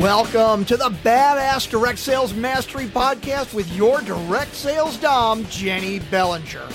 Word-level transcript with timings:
Welcome 0.00 0.66
to 0.66 0.76
the 0.76 0.90
Badass 0.90 1.70
Direct 1.70 1.98
Sales 1.98 2.34
Mastery 2.34 2.84
Podcast 2.84 3.54
with 3.54 3.72
your 3.72 4.02
direct 4.02 4.54
sales 4.54 4.98
dom, 4.98 5.46
Jenny 5.46 6.00
Bellinger. 6.00 6.68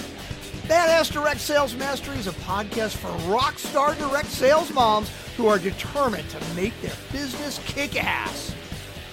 Badass 0.63 1.11
Direct 1.11 1.39
Sales 1.39 1.75
Mastery 1.75 2.17
is 2.17 2.25
a 2.25 2.31
podcast 2.31 2.95
for 2.95 3.11
rock 3.31 3.59
star 3.59 3.93
direct 3.93 4.29
sales 4.29 4.73
moms 4.73 5.11
who 5.37 5.45
are 5.45 5.59
determined 5.59 6.27
to 6.31 6.55
make 6.55 6.73
their 6.81 6.95
business 7.11 7.59
kick 7.67 8.03
ass. 8.03 8.55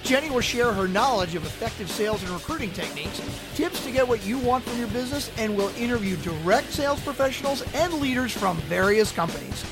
Jenny 0.04 0.30
will 0.30 0.40
share 0.40 0.72
her 0.72 0.88
knowledge 0.88 1.34
of 1.34 1.44
effective 1.44 1.90
sales 1.90 2.22
and 2.22 2.32
recruiting 2.32 2.72
techniques, 2.72 3.20
tips 3.54 3.84
to 3.84 3.92
get 3.92 4.08
what 4.08 4.24
you 4.24 4.38
want 4.38 4.64
from 4.64 4.78
your 4.78 4.88
business, 4.88 5.30
and 5.36 5.54
will 5.54 5.68
interview 5.76 6.16
direct 6.16 6.72
sales 6.72 7.00
professionals 7.00 7.62
and 7.74 7.92
leaders 7.92 8.32
from 8.32 8.56
various 8.56 9.12
companies. 9.12 9.66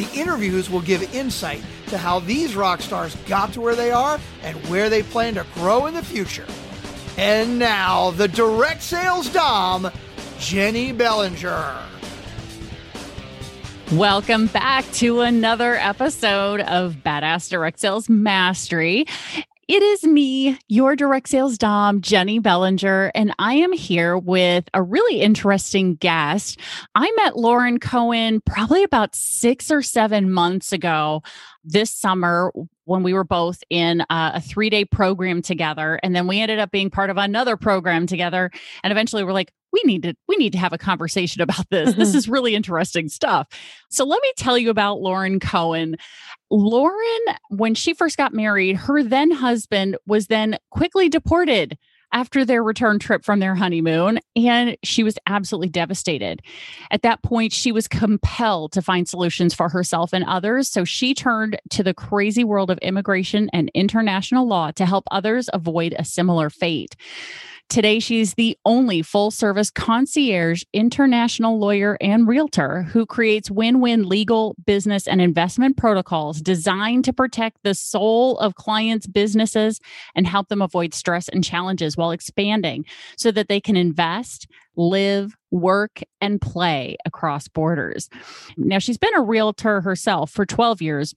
The 0.00 0.18
interviews 0.18 0.70
will 0.70 0.80
give 0.80 1.14
insight 1.14 1.62
to 1.88 1.98
how 1.98 2.20
these 2.20 2.56
rock 2.56 2.80
stars 2.80 3.14
got 3.26 3.52
to 3.52 3.60
where 3.60 3.74
they 3.74 3.92
are 3.92 4.18
and 4.42 4.56
where 4.68 4.88
they 4.88 5.02
plan 5.02 5.34
to 5.34 5.44
grow 5.52 5.84
in 5.88 5.92
the 5.92 6.02
future. 6.02 6.46
And 7.18 7.58
now, 7.58 8.10
the 8.12 8.26
direct 8.26 8.80
sales 8.80 9.28
dom, 9.28 9.90
Jenny 10.38 10.92
Bellinger. 10.92 11.76
Welcome 13.92 14.46
back 14.46 14.90
to 14.92 15.20
another 15.20 15.74
episode 15.74 16.62
of 16.62 16.96
Badass 17.04 17.50
Direct 17.50 17.78
Sales 17.78 18.08
Mastery. 18.08 19.04
It 19.70 19.84
is 19.84 20.02
me, 20.02 20.58
your 20.66 20.96
direct 20.96 21.28
sales 21.28 21.56
dom, 21.56 22.00
Jenny 22.00 22.40
Bellinger, 22.40 23.12
and 23.14 23.32
I 23.38 23.54
am 23.54 23.72
here 23.72 24.18
with 24.18 24.64
a 24.74 24.82
really 24.82 25.20
interesting 25.20 25.94
guest. 25.94 26.58
I 26.96 27.08
met 27.14 27.36
Lauren 27.36 27.78
Cohen 27.78 28.40
probably 28.44 28.82
about 28.82 29.14
six 29.14 29.70
or 29.70 29.80
seven 29.80 30.32
months 30.32 30.72
ago 30.72 31.22
this 31.62 31.92
summer 31.92 32.52
when 32.84 33.02
we 33.02 33.12
were 33.12 33.24
both 33.24 33.62
in 33.70 34.02
uh, 34.02 34.32
a 34.34 34.40
three 34.40 34.70
day 34.70 34.84
program 34.84 35.42
together. 35.42 36.00
And 36.02 36.14
then 36.14 36.26
we 36.26 36.40
ended 36.40 36.58
up 36.58 36.70
being 36.70 36.90
part 36.90 37.10
of 37.10 37.16
another 37.16 37.56
program 37.56 38.06
together. 38.06 38.50
And 38.82 38.90
eventually 38.90 39.24
we're 39.24 39.32
like, 39.32 39.52
we 39.72 39.82
need 39.84 40.02
to 40.02 40.14
we 40.26 40.36
need 40.36 40.52
to 40.52 40.58
have 40.58 40.72
a 40.72 40.78
conversation 40.78 41.42
about 41.42 41.68
this. 41.70 41.94
This 41.94 42.14
is 42.14 42.28
really 42.28 42.54
interesting 42.54 43.08
stuff. 43.08 43.48
So 43.90 44.04
let 44.04 44.20
me 44.22 44.32
tell 44.36 44.58
you 44.58 44.70
about 44.70 45.00
Lauren 45.00 45.38
Cohen. 45.40 45.96
Lauren, 46.50 47.20
when 47.50 47.74
she 47.74 47.94
first 47.94 48.16
got 48.16 48.34
married, 48.34 48.76
her 48.76 49.02
then 49.02 49.30
husband 49.30 49.96
was 50.06 50.26
then 50.26 50.58
quickly 50.70 51.08
deported 51.08 51.78
after 52.12 52.44
their 52.44 52.62
return 52.62 52.98
trip 52.98 53.24
from 53.24 53.40
their 53.40 53.54
honeymoon, 53.54 54.18
and 54.36 54.76
she 54.82 55.02
was 55.02 55.18
absolutely 55.26 55.68
devastated. 55.68 56.42
At 56.90 57.02
that 57.02 57.22
point, 57.22 57.52
she 57.52 57.72
was 57.72 57.88
compelled 57.88 58.72
to 58.72 58.82
find 58.82 59.08
solutions 59.08 59.54
for 59.54 59.68
herself 59.68 60.12
and 60.12 60.24
others. 60.24 60.68
So 60.68 60.84
she 60.84 61.14
turned 61.14 61.60
to 61.70 61.82
the 61.82 61.94
crazy 61.94 62.44
world 62.44 62.70
of 62.70 62.78
immigration 62.78 63.48
and 63.52 63.70
international 63.74 64.46
law 64.46 64.70
to 64.72 64.86
help 64.86 65.04
others 65.10 65.48
avoid 65.52 65.94
a 65.98 66.04
similar 66.04 66.50
fate. 66.50 66.96
Today, 67.70 68.00
she's 68.00 68.34
the 68.34 68.58
only 68.64 69.00
full 69.00 69.30
service 69.30 69.70
concierge 69.70 70.64
international 70.72 71.56
lawyer 71.56 71.96
and 72.00 72.26
realtor 72.26 72.82
who 72.82 73.06
creates 73.06 73.48
win 73.48 73.80
win 73.80 74.08
legal, 74.08 74.56
business, 74.66 75.06
and 75.06 75.20
investment 75.20 75.76
protocols 75.76 76.40
designed 76.40 77.04
to 77.04 77.12
protect 77.12 77.58
the 77.62 77.74
soul 77.74 78.36
of 78.40 78.56
clients' 78.56 79.06
businesses 79.06 79.78
and 80.16 80.26
help 80.26 80.48
them 80.48 80.60
avoid 80.60 80.94
stress 80.94 81.28
and 81.28 81.44
challenges 81.44 81.96
while 81.96 82.10
expanding 82.10 82.84
so 83.16 83.30
that 83.30 83.46
they 83.46 83.60
can 83.60 83.76
invest, 83.76 84.48
live, 84.74 85.36
work, 85.52 86.00
and 86.20 86.40
play 86.40 86.96
across 87.06 87.46
borders. 87.46 88.08
Now, 88.56 88.80
she's 88.80 88.98
been 88.98 89.14
a 89.14 89.22
realtor 89.22 89.80
herself 89.80 90.32
for 90.32 90.44
12 90.44 90.82
years 90.82 91.14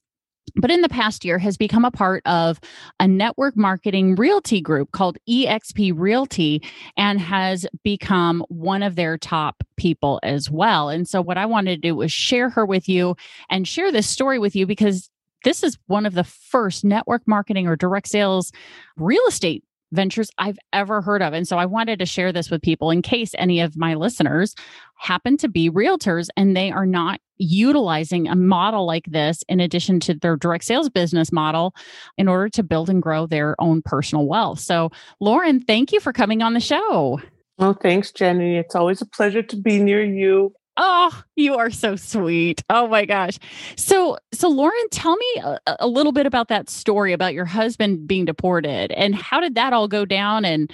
but 0.55 0.71
in 0.71 0.81
the 0.81 0.89
past 0.89 1.25
year 1.25 1.39
has 1.39 1.57
become 1.57 1.85
a 1.85 1.91
part 1.91 2.21
of 2.25 2.59
a 2.99 3.07
network 3.07 3.55
marketing 3.55 4.15
realty 4.15 4.61
group 4.61 4.91
called 4.91 5.17
exp 5.27 5.93
realty 5.95 6.61
and 6.97 7.19
has 7.19 7.65
become 7.83 8.45
one 8.49 8.83
of 8.83 8.95
their 8.95 9.17
top 9.17 9.63
people 9.77 10.19
as 10.23 10.49
well. 10.49 10.89
And 10.89 11.07
so 11.07 11.21
what 11.21 11.37
i 11.37 11.45
wanted 11.45 11.81
to 11.81 11.87
do 11.87 11.95
was 11.95 12.11
share 12.11 12.49
her 12.49 12.65
with 12.65 12.87
you 12.87 13.15
and 13.49 13.67
share 13.67 13.91
this 13.91 14.07
story 14.07 14.39
with 14.39 14.55
you 14.55 14.65
because 14.65 15.09
this 15.43 15.63
is 15.63 15.77
one 15.87 16.05
of 16.05 16.13
the 16.13 16.23
first 16.23 16.85
network 16.85 17.21
marketing 17.27 17.67
or 17.67 17.75
direct 17.75 18.07
sales 18.07 18.51
real 18.97 19.25
estate 19.27 19.63
ventures 19.93 20.29
I've 20.37 20.57
ever 20.73 21.01
heard 21.01 21.21
of. 21.21 21.33
And 21.33 21.47
so 21.47 21.57
I 21.57 21.65
wanted 21.65 21.99
to 21.99 22.05
share 22.05 22.31
this 22.31 22.49
with 22.49 22.61
people 22.61 22.89
in 22.89 23.01
case 23.01 23.31
any 23.37 23.61
of 23.61 23.77
my 23.77 23.93
listeners 23.93 24.55
happen 24.95 25.37
to 25.37 25.47
be 25.47 25.69
realtors 25.69 26.27
and 26.35 26.55
they 26.55 26.71
are 26.71 26.85
not 26.85 27.19
utilizing 27.37 28.27
a 28.27 28.35
model 28.35 28.85
like 28.85 29.05
this 29.05 29.43
in 29.49 29.59
addition 29.59 29.99
to 30.01 30.13
their 30.13 30.35
direct 30.35 30.63
sales 30.63 30.89
business 30.89 31.31
model 31.31 31.75
in 32.17 32.27
order 32.27 32.49
to 32.49 32.63
build 32.63 32.89
and 32.89 33.01
grow 33.01 33.25
their 33.25 33.55
own 33.59 33.81
personal 33.81 34.27
wealth. 34.27 34.59
So, 34.59 34.91
Lauren, 35.19 35.61
thank 35.61 35.91
you 35.91 35.99
for 35.99 36.13
coming 36.13 36.41
on 36.41 36.53
the 36.53 36.59
show. 36.59 37.19
Well, 37.57 37.77
thanks, 37.79 38.11
Jenny. 38.11 38.57
It's 38.57 38.75
always 38.75 39.01
a 39.01 39.05
pleasure 39.05 39.43
to 39.43 39.55
be 39.55 39.79
near 39.79 40.03
you 40.03 40.53
Oh, 40.75 41.23
you 41.35 41.55
are 41.55 41.69
so 41.69 41.95
sweet. 41.95 42.63
Oh 42.69 42.87
my 42.87 43.05
gosh. 43.05 43.37
So, 43.75 44.17
so 44.33 44.49
Lauren, 44.49 44.89
tell 44.91 45.15
me 45.15 45.41
a, 45.43 45.59
a, 45.81 45.87
little 45.87 46.11
bit 46.11 46.25
about 46.25 46.47
that 46.47 46.67
story 46.67 47.13
about 47.13 47.35
your 47.35 47.45
husband 47.45 48.07
being 48.07 48.25
deported 48.25 48.91
and 48.91 49.13
how 49.13 49.39
did 49.39 49.53
that 49.55 49.73
all 49.73 49.87
go 49.87 50.03
down 50.03 50.45
and 50.45 50.71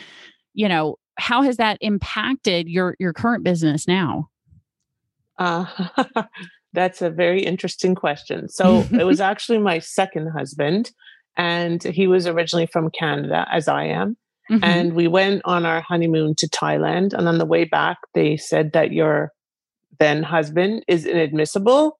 you 0.54 0.70
know, 0.70 0.98
how 1.18 1.42
has 1.42 1.58
that 1.58 1.78
impacted 1.82 2.70
your 2.70 2.96
your 3.00 3.14
current 3.14 3.44
business 3.44 3.88
now? 3.88 4.30
Uh, 5.38 5.66
that's 6.74 7.02
a 7.02 7.10
very 7.10 7.44
interesting 7.44 7.94
question. 7.94 8.48
So, 8.48 8.86
it 8.92 9.06
was 9.06 9.20
actually 9.22 9.58
my 9.58 9.80
second 9.80 10.28
husband 10.28 10.92
and 11.36 11.84
he 11.84 12.08
was 12.08 12.26
originally 12.26 12.68
from 12.68 12.90
Canada 12.92 13.46
as 13.52 13.68
I 13.68 13.86
am. 13.86 14.18
Mm-hmm. 14.50 14.64
And 14.64 14.94
we 14.94 15.08
went 15.08 15.42
on 15.46 15.66
our 15.66 15.82
honeymoon 15.82 16.36
to 16.36 16.48
Thailand 16.48 17.14
and 17.14 17.28
on 17.28 17.38
the 17.38 17.46
way 17.46 17.66
back 17.66 17.98
they 18.14 18.38
said 18.38 18.72
that 18.74 18.92
your 18.92 19.32
then 20.00 20.24
husband 20.24 20.84
is 20.88 21.06
inadmissible. 21.06 21.98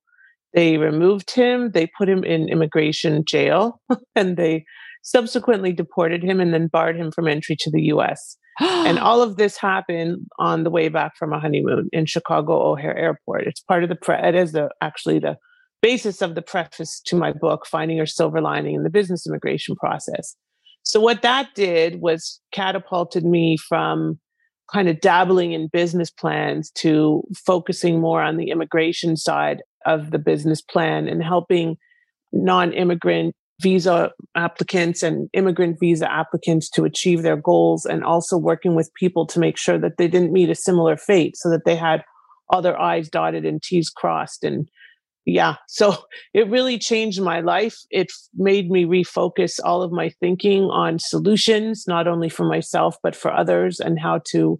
They 0.54 0.78
removed 0.78 1.32
him, 1.32 1.72
they 1.72 1.88
put 1.98 2.10
him 2.10 2.24
in 2.24 2.50
immigration 2.50 3.24
jail, 3.28 3.80
and 4.16 4.36
they 4.36 4.66
subsequently 5.04 5.72
deported 5.74 6.24
him 6.24 6.40
and 6.40 6.54
then 6.54 6.68
barred 6.68 6.96
him 6.96 7.12
from 7.12 7.28
entry 7.28 7.56
to 7.60 7.72
the 7.72 7.84
US. 7.84 8.38
and 8.60 9.00
all 9.00 9.22
of 9.22 9.38
this 9.38 9.58
happened 9.58 10.26
on 10.40 10.64
the 10.64 10.70
way 10.70 10.90
back 10.90 11.14
from 11.18 11.34
a 11.34 11.40
honeymoon 11.40 11.90
in 11.94 12.06
Chicago 12.06 12.72
O'Hare 12.72 12.98
Airport. 12.98 13.48
It's 13.48 13.62
part 13.62 13.84
of 13.84 13.90
the 13.90 13.96
pre- 13.96 14.18
it 14.18 14.36
is 14.36 14.52
the 14.52 14.70
actually 14.82 15.20
the 15.20 15.38
basis 15.82 16.22
of 16.22 16.36
the 16.36 16.42
preface 16.42 17.02
to 17.06 17.16
my 17.16 17.32
book 17.32 17.66
Finding 17.66 17.98
Your 17.98 18.06
Silver 18.06 18.42
Lining 18.42 18.76
in 18.76 18.84
the 18.84 18.90
Business 18.90 19.26
Immigration 19.26 19.76
Process. 19.76 20.36
So 20.84 21.00
what 21.00 21.22
that 21.22 21.50
did 21.56 22.02
was 22.02 22.42
catapulted 22.52 23.24
me 23.24 23.58
from 23.58 24.20
kind 24.72 24.88
of 24.88 25.00
dabbling 25.02 25.54
in 25.54 25.68
business 25.68 26.10
plans 26.10 26.72
to 26.72 27.24
focusing 27.36 28.00
more 28.00 28.22
on 28.22 28.38
the 28.38 28.50
immigration 28.50 29.18
side 29.18 29.62
of 29.86 30.12
the 30.12 30.20
business 30.20 30.62
plan 30.62 31.08
and 31.08 31.24
helping 31.24 31.78
non-immigrant 32.32 33.36
visa 33.62 34.12
applicants 34.36 35.04
and 35.04 35.30
immigrant 35.34 35.78
visa 35.80 36.10
applicants 36.12 36.70
to 36.70 36.86
achieve 36.86 37.24
their 37.24 37.36
goals 37.36 37.86
and 37.86 38.04
also 38.04 38.38
working 38.38 38.76
with 38.76 38.94
people 38.94 39.26
to 39.26 39.40
make 39.40 39.58
sure 39.58 39.78
that 39.78 39.98
they 39.98 40.08
didn't 40.08 40.32
meet 40.32 40.50
a 40.50 40.56
similar 40.56 40.96
fate 40.96 41.36
so 41.36 41.50
that 41.50 41.66
they 41.66 41.76
had 41.76 42.04
all 42.50 42.62
their 42.62 42.80
i's 42.80 43.10
dotted 43.10 43.46
and 43.46 43.62
t's 43.62 43.90
crossed 43.90 44.44
and 44.44 44.70
yeah 45.26 45.56
so 45.68 45.96
it 46.34 46.50
really 46.50 46.78
changed 46.78 47.22
my 47.22 47.40
life. 47.42 47.78
It 47.92 48.12
made 48.36 48.70
me 48.70 48.86
refocus 48.86 49.60
all 49.64 49.82
of 49.82 49.92
my 49.92 50.10
thinking 50.20 50.64
on 50.66 51.00
solutions 51.00 51.86
not 51.88 52.08
only 52.08 52.30
for 52.30 52.46
myself 52.46 52.98
but 53.04 53.16
for 53.16 53.32
others 53.32 53.80
and 53.80 54.00
how 54.00 54.22
to 54.32 54.60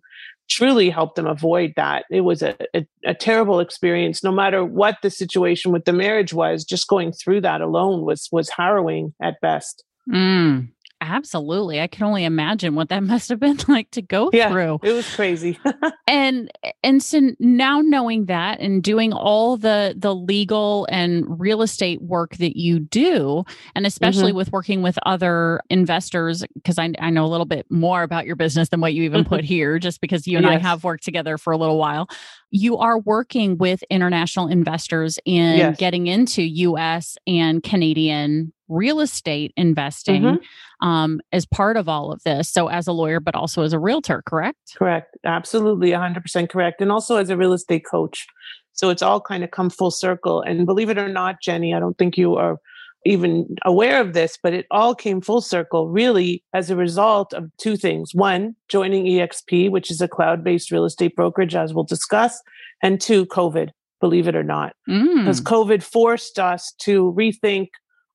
truly 0.50 0.90
help 0.90 1.14
them 1.14 1.28
avoid 1.28 1.74
that. 1.76 2.06
It 2.10 2.22
was 2.22 2.42
a, 2.42 2.56
a, 2.76 2.86
a 3.06 3.14
terrible 3.14 3.60
experience 3.60 4.24
no 4.24 4.32
matter 4.32 4.66
what 4.66 4.98
the 5.02 5.10
situation 5.10 5.72
with 5.72 5.86
the 5.86 5.94
marriage 5.94 6.34
was 6.34 6.64
just 6.66 6.88
going 6.88 7.12
through 7.12 7.42
that 7.42 7.62
alone 7.62 8.04
was 8.04 8.28
was 8.32 8.50
harrowing 8.50 9.14
at 9.22 9.40
best. 9.42 9.84
Mm. 10.10 10.70
Absolutely. 11.02 11.80
I 11.80 11.88
can 11.88 12.06
only 12.06 12.26
imagine 12.26 12.76
what 12.76 12.90
that 12.90 13.04
must 13.04 13.30
have 13.30 13.40
been 13.40 13.58
like 13.68 13.92
to 13.92 14.02
go 14.02 14.30
yeah, 14.34 14.50
through. 14.50 14.80
It 14.84 14.92
was 14.92 15.14
crazy. 15.16 15.58
and 16.08 16.52
and 16.84 17.02
so 17.02 17.32
now 17.40 17.80
knowing 17.82 18.26
that 18.26 18.60
and 18.60 18.84
doing 18.84 19.14
all 19.14 19.58
the 19.58 19.96
the 19.98 20.14
legal 20.14 20.88
and 20.92 21.40
real 21.40 21.62
estate 21.62 22.02
work 22.02 22.36
that 22.38 22.58
you 22.58 22.80
do, 22.80 23.44
and 23.76 23.86
especially 23.86 24.32
mm-hmm. 24.32 24.38
with 24.38 24.52
working 24.52 24.82
with 24.82 24.98
other 25.06 25.62
investors, 25.70 26.44
because 26.56 26.78
I, 26.78 26.92
I 27.00 27.10
know 27.10 27.26
a 27.26 27.28
little 27.28 27.46
bit 27.46 27.66
more 27.70 28.04
about 28.04 28.26
your 28.26 28.36
business 28.36 28.70
than 28.70 28.82
what 28.82 28.94
you 28.94 29.04
even 29.04 29.24
put 29.24 29.44
here, 29.44 29.80
just 29.80 30.02
because 30.02 30.28
you 30.28 30.38
and 30.38 30.46
yes. 30.46 30.56
I 30.56 30.58
have 30.58 30.84
worked 30.84 31.04
together 31.04 31.38
for 31.38 31.54
a 31.54 31.58
little 31.58 31.78
while. 31.78 32.10
You 32.52 32.78
are 32.78 33.00
working 33.00 33.58
with 33.58 33.84
international 33.90 34.48
investors 34.48 35.20
in 35.24 35.58
yes. 35.58 35.78
getting 35.78 36.08
into 36.08 36.42
US 36.42 37.18
and 37.28 37.62
Canadian 37.62 38.54
real 38.70 39.00
estate 39.00 39.54
investing 39.58 40.22
mm-hmm. 40.22 40.88
um, 40.88 41.20
as 41.32 41.46
part 41.46 41.76
of 41.76 41.90
all 41.90 42.12
of 42.12 42.24
this. 42.24 42.50
So, 42.50 42.68
as 42.68 42.88
a 42.88 42.94
lawyer, 42.94 43.20
but 43.20 43.36
also 43.36 43.64
as 43.64 43.74
a 43.74 43.80
realtor, 43.80 44.24
correct? 44.26 44.76
Correct. 44.78 45.18
Absolutely. 45.26 45.90
100% 45.90 46.50
correct. 46.50 46.82
And 46.82 46.92
also 46.92 47.18
as 47.18 47.30
a 47.30 47.38
real 47.38 47.54
estate 47.54 47.84
coach. 47.90 48.28
So, 48.74 48.90
it's 48.90 49.02
all 49.02 49.20
kind 49.20 49.44
of 49.44 49.52
come 49.52 49.70
full 49.70 49.92
circle. 49.92 50.42
And 50.42 50.66
believe 50.66 50.90
it 50.90 50.98
or 50.98 51.10
not, 51.10 51.42
Jenny, 51.42 51.74
I 51.74 51.80
don't 51.80 51.98
think 51.98 52.18
you 52.18 52.36
are 52.36 52.58
even 53.06 53.56
aware 53.66 54.02
of 54.02 54.14
this, 54.14 54.38
but 54.42 54.54
it 54.54 54.66
all 54.72 54.94
came 54.94 55.22
full 55.22 55.42
circle 55.42 55.90
really 55.90 56.44
as 56.54 56.70
a 56.70 56.76
result 56.76 57.34
of 57.34 57.50
two 57.58 57.78
things. 57.78 58.14
One, 58.14 58.56
joining 58.68 59.06
EXP, 59.06 59.72
which 59.72 59.90
is 59.90 60.02
a 60.02 60.08
cloud 60.08 60.44
based 60.44 60.72
real 60.72 60.86
estate 60.86 61.16
brokerage, 61.16 61.56
as 61.56 61.74
we'll 61.74 61.86
discuss. 61.86 62.42
And 62.82 63.00
two, 63.00 63.26
COVID, 63.28 63.70
believe 64.00 64.28
it 64.28 64.36
or 64.36 64.44
not, 64.44 64.74
Mm. 64.88 65.20
because 65.20 65.42
COVID 65.42 65.84
forced 65.84 66.40
us 66.40 66.74
to 66.80 67.14
rethink 67.18 67.70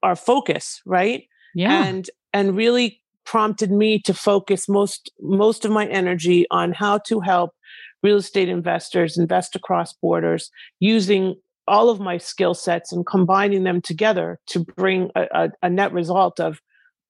our 0.04 0.16
focus, 0.16 0.80
right? 0.86 1.24
Yeah. 1.54 1.84
And 1.84 2.08
and 2.32 2.56
really 2.56 3.00
prompted 3.24 3.70
me 3.70 3.98
to 4.00 4.14
focus 4.14 4.68
most 4.68 5.10
most 5.20 5.64
of 5.64 5.70
my 5.70 5.86
energy 5.86 6.46
on 6.50 6.72
how 6.72 6.98
to 6.98 7.20
help 7.20 7.52
real 8.02 8.18
estate 8.18 8.48
investors 8.48 9.16
invest 9.16 9.56
across 9.56 9.94
borders 9.94 10.50
using 10.78 11.34
all 11.66 11.88
of 11.88 11.98
my 11.98 12.18
skill 12.18 12.52
sets 12.52 12.92
and 12.92 13.06
combining 13.06 13.64
them 13.64 13.80
together 13.80 14.38
to 14.46 14.60
bring 14.60 15.10
a, 15.16 15.22
a, 15.32 15.48
a 15.62 15.70
net 15.70 15.90
result 15.92 16.38
of 16.38 16.60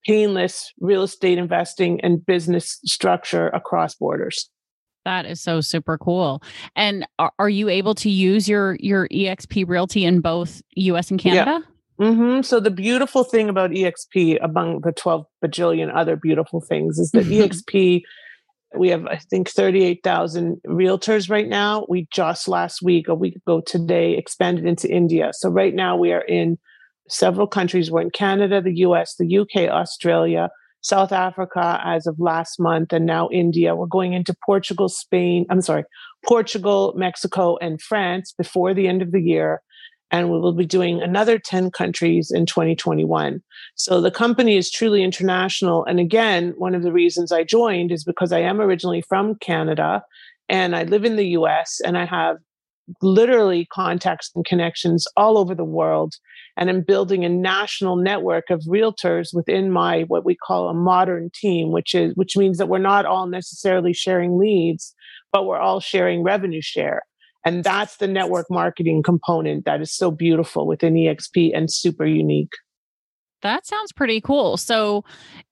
painless 0.07 0.73
real 0.81 1.03
estate 1.03 1.39
investing 1.39 2.01
and 2.03 2.25
business 2.25 2.79
structure 2.85 3.49
across 3.49 3.95
borders. 3.97 4.49
That 5.05 5.27
is 5.27 5.41
so 5.41 5.61
super 5.61 5.99
cool. 5.99 6.43
And 6.77 7.07
are, 7.19 7.33
are 7.39 7.49
you 7.49 7.69
able 7.69 7.95
to 7.97 8.11
use 8.11 8.49
your 8.49 8.77
your 8.81 9.09
EXP 9.09 9.69
Realty 9.69 10.05
in 10.05 10.21
both 10.21 10.63
US 10.77 11.11
and 11.11 11.23
Yeah. 11.23 11.45
Canada? 11.45 11.67
Hmm 11.99 12.41
So 12.43 12.61
the 12.61 12.71
beautiful 12.71 13.25
thing 13.25 13.49
about 13.49 13.71
EXP, 13.71 14.39
among 14.43 14.81
the 14.81 14.93
twelve 14.93 15.27
bajillion 15.45 15.95
other 15.95 16.17
beautiful 16.17 16.61
things, 16.61 16.99
is 16.99 17.11
that 17.13 17.25
EXP. 17.27 18.03
We 18.77 18.89
have, 18.89 19.07
I 19.07 19.19
think, 19.19 19.49
thirty-eight 19.49 20.01
thousand 20.03 20.61
realtors 20.67 21.31
right 21.31 21.49
now. 21.49 21.87
We 21.89 22.09
just 22.13 22.49
last 22.49 22.83
week, 22.83 23.07
a 23.07 23.15
week 23.15 23.37
ago 23.37 23.61
today, 23.61 24.17
expanded 24.17 24.67
into 24.67 24.91
India. 24.91 25.31
So 25.33 25.49
right 25.49 25.75
now 25.75 25.97
we 25.97 26.13
are 26.13 26.23
in 26.23 26.59
several 27.09 27.47
countries. 27.47 27.91
We're 27.91 28.01
in 28.01 28.11
Canada, 28.11 28.61
the 28.61 28.79
U.S., 28.79 29.15
the 29.17 29.29
U.K., 29.29 29.69
Australia, 29.69 30.51
South 30.81 31.13
Africa 31.13 31.81
as 31.85 32.09
of 32.09 32.19
last 32.19 32.59
month, 32.59 32.93
and 32.93 33.07
now 33.07 33.29
India. 33.31 33.77
We're 33.77 33.87
going 33.87 34.13
into 34.13 34.35
Portugal, 34.45 34.89
Spain. 34.89 35.47
I'm 35.51 35.61
sorry, 35.61 35.85
Portugal, 36.27 36.95
Mexico, 36.97 37.57
and 37.59 37.81
France 37.81 38.35
before 38.37 38.75
the 38.75 38.89
end 38.89 39.03
of 39.03 39.13
the 39.13 39.23
year 39.23 39.63
and 40.15 40.31
we 40.31 40.39
will 40.39 40.53
be 40.53 40.65
doing 40.65 41.03
another 41.03 41.41
10 41.41 41.73
countries 41.73 42.31
in 42.31 42.47
2021. 42.47 43.43
So 43.75 44.01
the 44.01 44.13
company 44.13 44.57
is 44.57 44.71
truly 44.71 45.03
international. 45.03 45.85
And 45.87 45.99
again, 45.99 46.55
one 46.57 46.77
of 46.77 46.85
the 46.85 46.93
reasons 46.93 47.33
I 47.33 47.43
joined 47.43 47.91
is 47.91 48.05
because 48.05 48.31
I 48.31 48.39
am 48.39 48.61
originally 48.61 49.03
from 49.03 49.35
Canada 49.35 50.05
and 50.49 50.77
I 50.77 50.85
live 50.85 51.05
in 51.05 51.17
the 51.17 51.27
US 51.39 51.81
and 51.85 51.99
I 51.99 52.05
have 52.05 52.37
literally 53.03 53.67
contacts 53.73 54.31
and 54.37 54.45
connections 54.45 55.09
all 55.17 55.37
over 55.37 55.53
the 55.53 55.65
world. 55.65 56.15
And 56.57 56.71
I'm 56.71 56.83
building 56.83 57.25
a 57.25 57.29
national 57.29 57.97
network 57.97 58.51
of 58.51 58.61
realtors 58.69 59.35
within 59.35 59.73
my 59.73 60.03
what 60.03 60.25
we 60.25 60.37
call 60.37 60.69
a 60.69 60.75
modern 60.75 61.31
team, 61.35 61.73
which 61.73 61.93
is 61.93 62.15
which 62.15 62.37
means 62.37 62.59
that 62.59 62.69
we're 62.69 62.79
not 62.79 63.05
all 63.05 63.27
necessarily 63.27 63.93
sharing 63.93 64.39
leads, 64.39 64.95
but 65.33 65.45
we're 65.45 65.59
all 65.59 65.81
sharing 65.81 66.23
revenue 66.23 66.63
share. 66.63 67.03
And 67.45 67.63
that's 67.63 67.99
the 67.99 68.07
network 68.07 68.47
marketing 68.51 69.03
component 69.03 69.65
that 69.67 69.81
is 69.81 69.95
so 69.95 70.11
beautiful 70.11 70.67
within 70.67 70.95
EXP 70.95 71.51
and 71.55 71.71
super 71.71 72.07
unique. 72.07 72.53
That 73.43 73.67
sounds 73.67 73.93
pretty 73.93 74.21
cool. 74.21 74.57
So, 74.57 75.05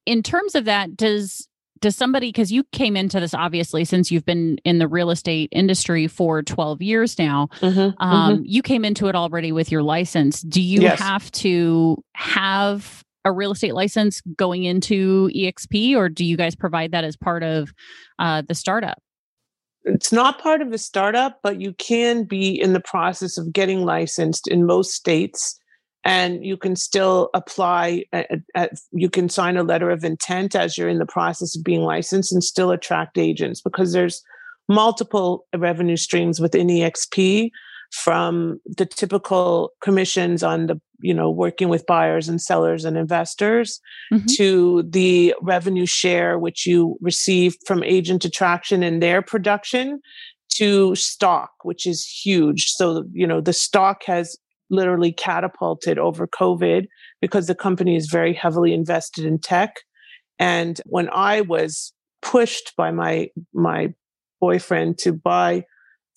in 0.06 0.22
terms 0.22 0.54
of 0.54 0.64
that, 0.64 0.96
does 0.96 1.46
does 1.80 1.96
somebody 1.96 2.28
because 2.28 2.52
you 2.52 2.62
came 2.72 2.96
into 2.96 3.18
this 3.18 3.34
obviously 3.34 3.84
since 3.84 4.08
you've 4.10 4.24
been 4.24 4.56
in 4.64 4.78
the 4.78 4.86
real 4.86 5.10
estate 5.10 5.48
industry 5.50 6.06
for 6.06 6.40
12 6.40 6.80
years 6.80 7.18
now 7.18 7.48
Mhm, 7.60 7.94
um, 8.00 8.40
you 8.46 8.62
came 8.62 8.84
into 8.84 9.08
it 9.08 9.16
already 9.16 9.50
with 9.50 9.72
your 9.72 9.82
license 9.82 10.42
do 10.42 10.62
you 10.62 10.82
Yes. 10.82 11.00
have 11.00 11.28
to 11.32 12.00
have 12.14 13.02
a 13.24 13.32
real 13.32 13.50
estate 13.50 13.74
license 13.74 14.20
going 14.36 14.62
into 14.62 15.28
exp 15.34 15.96
or 15.96 16.08
do 16.08 16.24
you 16.24 16.36
guys 16.36 16.54
provide 16.54 16.92
that 16.92 17.02
as 17.02 17.16
part 17.16 17.42
of 17.42 17.72
uh, 18.20 18.42
the 18.46 18.54
startup 18.54 18.98
it's 19.84 20.12
not 20.12 20.40
part 20.40 20.61
of 20.61 20.70
the 20.70 20.79
startup, 20.79 21.40
but 21.43 21.61
you 21.61 21.73
can 21.75 22.25
be 22.25 22.50
in 22.50 22.73
the 22.73 22.81
process 22.81 23.37
of 23.37 23.52
getting 23.52 23.84
licensed 23.84 24.49
in 24.49 24.67
most 24.67 24.93
states. 24.93 25.58
And 26.05 26.44
you 26.44 26.56
can 26.56 26.75
still 26.75 27.31
apply, 27.32 28.05
at, 28.12 28.29
at, 28.56 28.73
you 28.90 29.08
can 29.08 29.29
sign 29.29 29.56
a 29.56 29.62
letter 29.62 29.90
of 29.90 30.02
intent 30.02 30.56
as 30.56 30.76
you're 30.76 30.88
in 30.88 30.99
the 30.99 31.06
process 31.06 31.56
of 31.56 31.62
being 31.62 31.82
licensed 31.82 32.32
and 32.32 32.43
still 32.43 32.73
attract 32.73 33.19
agents 33.19 33.61
because 33.61 33.93
there's 33.93 34.23
multiple 34.69 35.46
revenue 35.56 35.96
streams 35.96 36.40
within 36.40 36.67
EXP 36.67 37.50
from 37.93 38.61
the 38.64 38.87
typical 38.87 39.73
commissions 39.81 40.43
on 40.43 40.67
the, 40.67 40.81
you 41.02 41.12
know, 41.14 41.31
working 41.31 41.69
with 41.69 41.84
buyers 41.87 42.28
and 42.28 42.40
sellers 42.40 42.84
and 42.84 42.96
investors 42.96 43.81
Mhm. 44.12 44.37
to 44.37 44.82
the 44.88 45.34
revenue 45.43 45.87
share 45.87 46.38
which 46.38 46.66
you 46.66 46.96
receive 47.00 47.56
from 47.66 47.82
agent 47.82 48.25
attraction 48.25 48.82
and 48.82 49.02
their 49.02 49.22
production 49.22 50.00
to 50.56 50.94
stock 50.94 51.50
which 51.62 51.87
is 51.87 52.04
huge 52.06 52.66
so 52.66 53.04
you 53.12 53.26
know 53.26 53.40
the 53.40 53.54
stock 53.54 54.02
has 54.04 54.37
literally 54.69 55.10
catapulted 55.10 55.99
over 55.99 56.26
covid 56.26 56.87
because 57.22 57.46
the 57.46 57.54
company 57.54 57.96
is 57.96 58.06
very 58.10 58.34
heavily 58.34 58.75
invested 58.75 59.25
in 59.25 59.38
tech 59.38 59.76
and 60.38 60.81
when 60.84 61.08
i 61.10 61.40
was 61.40 61.93
pushed 62.20 62.75
by 62.76 62.90
my 62.90 63.28
my 63.54 63.88
boyfriend 64.40 64.99
to 64.99 65.10
buy 65.12 65.64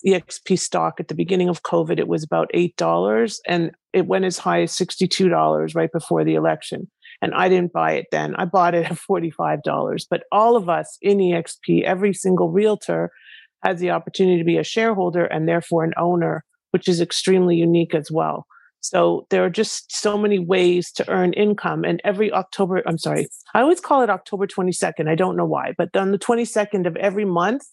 exp 0.06 0.58
stock 0.58 0.94
at 1.00 1.08
the 1.08 1.14
beginning 1.14 1.48
of 1.48 1.62
covid 1.62 1.98
it 1.98 2.08
was 2.08 2.22
about 2.22 2.50
$8 2.54 3.38
and 3.46 3.70
it 3.92 4.06
went 4.06 4.24
as 4.24 4.38
high 4.38 4.62
as 4.62 4.72
$62 4.72 5.74
right 5.74 5.90
before 5.92 6.24
the 6.24 6.34
election 6.34 6.88
and 7.22 7.34
I 7.34 7.48
didn't 7.48 7.72
buy 7.72 7.92
it 7.92 8.06
then. 8.10 8.34
I 8.36 8.44
bought 8.44 8.74
it 8.74 8.86
at 8.90 8.98
$45. 8.98 10.06
But 10.10 10.24
all 10.32 10.56
of 10.56 10.68
us 10.68 10.98
in 11.02 11.18
EXP, 11.18 11.82
every 11.82 12.12
single 12.12 12.50
realtor 12.50 13.10
has 13.64 13.80
the 13.80 13.90
opportunity 13.90 14.38
to 14.38 14.44
be 14.44 14.58
a 14.58 14.64
shareholder 14.64 15.24
and 15.24 15.48
therefore 15.48 15.84
an 15.84 15.94
owner, 15.96 16.44
which 16.70 16.88
is 16.88 17.00
extremely 17.00 17.56
unique 17.56 17.94
as 17.94 18.10
well. 18.10 18.46
So 18.80 19.26
there 19.30 19.44
are 19.44 19.50
just 19.50 19.90
so 19.90 20.16
many 20.16 20.38
ways 20.38 20.92
to 20.92 21.10
earn 21.10 21.32
income. 21.32 21.82
And 21.82 22.00
every 22.04 22.30
October, 22.30 22.82
I'm 22.86 22.98
sorry, 22.98 23.26
I 23.54 23.60
always 23.60 23.80
call 23.80 24.02
it 24.02 24.10
October 24.10 24.46
22nd. 24.46 25.08
I 25.08 25.16
don't 25.16 25.36
know 25.36 25.46
why, 25.46 25.72
but 25.76 25.96
on 25.96 26.12
the 26.12 26.18
22nd 26.18 26.86
of 26.86 26.94
every 26.96 27.24
month, 27.24 27.64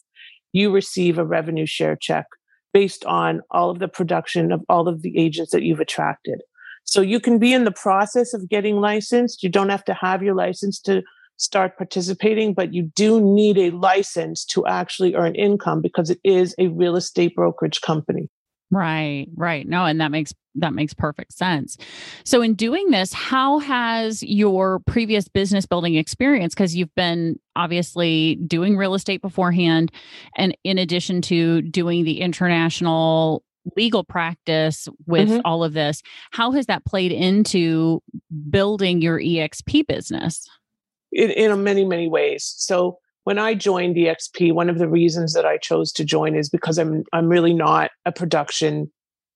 you 0.53 0.71
receive 0.71 1.17
a 1.17 1.25
revenue 1.25 1.65
share 1.65 1.97
check 2.00 2.25
based 2.73 3.05
on 3.05 3.41
all 3.51 3.69
of 3.69 3.79
the 3.79 3.88
production 3.88 4.51
of 4.51 4.61
all 4.69 4.88
of 4.88 5.01
the 5.01 5.17
agents 5.17 5.51
that 5.51 5.63
you've 5.63 5.79
attracted. 5.79 6.41
So 6.85 7.01
you 7.01 7.19
can 7.19 7.39
be 7.39 7.53
in 7.53 7.65
the 7.65 7.71
process 7.71 8.33
of 8.33 8.50
getting 8.50 8.79
licensed. 8.79 9.44
You 9.44 9.50
don't 9.50 9.69
have 9.69 9.86
to 9.86 9.93
have 9.93 10.24
your 10.24 10.36
license 10.36 10.79
to 10.81 11.03
start 11.38 11.77
participating, 11.77 12.53
but 12.53 12.74
you 12.74 12.83
do 12.95 13.22
need 13.22 13.57
a 13.57 13.72
license 13.72 14.45
to 14.45 14.65
actually 14.65 15.15
earn 15.15 15.36
income 15.36 15.81
because 15.81 16.10
it 16.10 16.19
is 16.24 16.55
a 16.57 16.67
real 16.67 16.95
estate 16.95 17.36
brokerage 17.36 17.81
company. 17.81 18.29
Right, 18.72 19.27
right. 19.36 19.67
No, 19.67 19.86
and 19.86 20.01
that 20.01 20.12
makes 20.12 20.33
that 20.55 20.74
makes 20.74 20.93
perfect 20.93 21.33
sense. 21.33 21.77
So 22.24 22.41
in 22.41 22.53
doing 22.53 22.91
this, 22.91 23.13
how 23.13 23.60
has 23.60 24.22
your 24.24 24.79
previous 24.79 25.27
business 25.27 25.65
building 25.65 25.95
experience 25.95 26.53
because 26.53 26.75
you've 26.75 26.93
been 26.95 27.39
obviously 27.55 28.36
doing 28.48 28.77
real 28.77 28.93
estate 28.93 29.22
beforehand 29.22 29.91
and 30.38 30.55
in 30.63 30.77
addition 30.77 31.22
to 31.24 31.62
doing 31.63 32.03
the 32.03 32.22
international 32.22 33.43
legal 33.77 34.03
practice 34.03 34.89
with 35.07 35.29
Mhm. 35.29 35.41
all 35.45 35.63
of 35.63 35.74
this, 35.74 36.01
how 36.31 36.51
has 36.51 36.65
that 36.65 36.83
played 36.86 37.12
into 37.13 38.01
building 38.50 39.01
your 39.01 39.19
EXP 39.19 39.83
business? 39.88 40.48
in, 41.15 41.29
in 41.31 41.63
many 41.63 41.86
many 41.86 42.07
ways 42.07 42.53
so 42.57 42.98
when 43.24 43.38
i 43.38 43.53
joined 43.53 43.95
exp 43.95 44.51
one 44.51 44.67
of 44.67 44.79
the 44.79 44.88
reasons 44.88 45.33
that 45.33 45.45
i 45.45 45.57
chose 45.57 45.91
to 45.91 46.03
join 46.03 46.36
is 46.36 46.50
because 46.50 46.79
i'm 46.79 47.03
i'm 47.13 47.27
really 47.29 47.53
not 47.53 47.91
a 48.05 48.12
production 48.12 48.91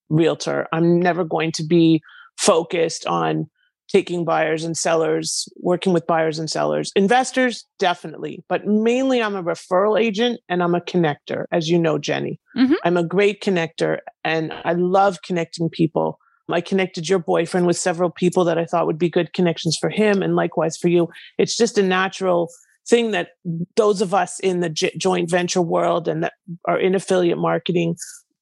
realtor 0.09 0.67
i'm 0.71 0.99
never 0.99 1.23
going 1.23 1.51
to 1.51 1.63
be 1.65 2.01
focused 2.37 3.05
on 3.07 3.47
taking 3.89 4.25
buyers 4.25 4.63
and 4.65 4.75
sellers 4.77 5.47
working 5.61 5.93
with 5.93 6.05
buyers 6.07 6.37
and 6.39 6.49
sellers 6.49 6.91
investors 6.95 7.65
definitely 7.79 8.43
but 8.49 8.65
mainly 8.65 9.21
i'm 9.21 9.35
a 9.35 9.43
referral 9.43 9.99
agent 9.99 10.39
and 10.49 10.61
i'm 10.61 10.75
a 10.75 10.81
connector 10.81 11.45
as 11.51 11.69
you 11.69 11.79
know 11.79 11.97
jenny 11.97 12.39
Mhm. 12.55 12.75
i'm 12.83 12.97
a 12.97 13.03
great 13.03 13.41
connector 13.41 13.99
and 14.23 14.53
i 14.65 14.73
love 14.73 15.21
connecting 15.21 15.69
people 15.69 16.19
I 16.49 16.61
connected 16.61 17.09
your 17.09 17.19
boyfriend 17.19 17.67
with 17.67 17.75
several 17.77 18.09
people 18.09 18.45
that 18.45 18.57
I 18.57 18.63
thought 18.63 18.85
would 18.85 18.97
be 18.97 19.09
good 19.09 19.33
connections 19.33 19.75
for 19.75 19.89
him, 19.89 20.23
and 20.23 20.33
likewise 20.33 20.77
for 20.77 20.87
you. 20.87 21.09
It's 21.37 21.57
just 21.57 21.77
a 21.77 21.83
natural 21.83 22.47
thing 22.87 23.11
that 23.11 23.31
those 23.75 23.99
of 24.01 24.13
us 24.13 24.39
in 24.39 24.61
the 24.61 24.69
j- 24.69 24.95
joint 24.97 25.29
venture 25.29 25.61
world 25.61 26.07
and 26.07 26.23
that 26.23 26.31
are 26.65 26.79
in 26.79 26.95
affiliate 26.95 27.37
marketing 27.37 27.97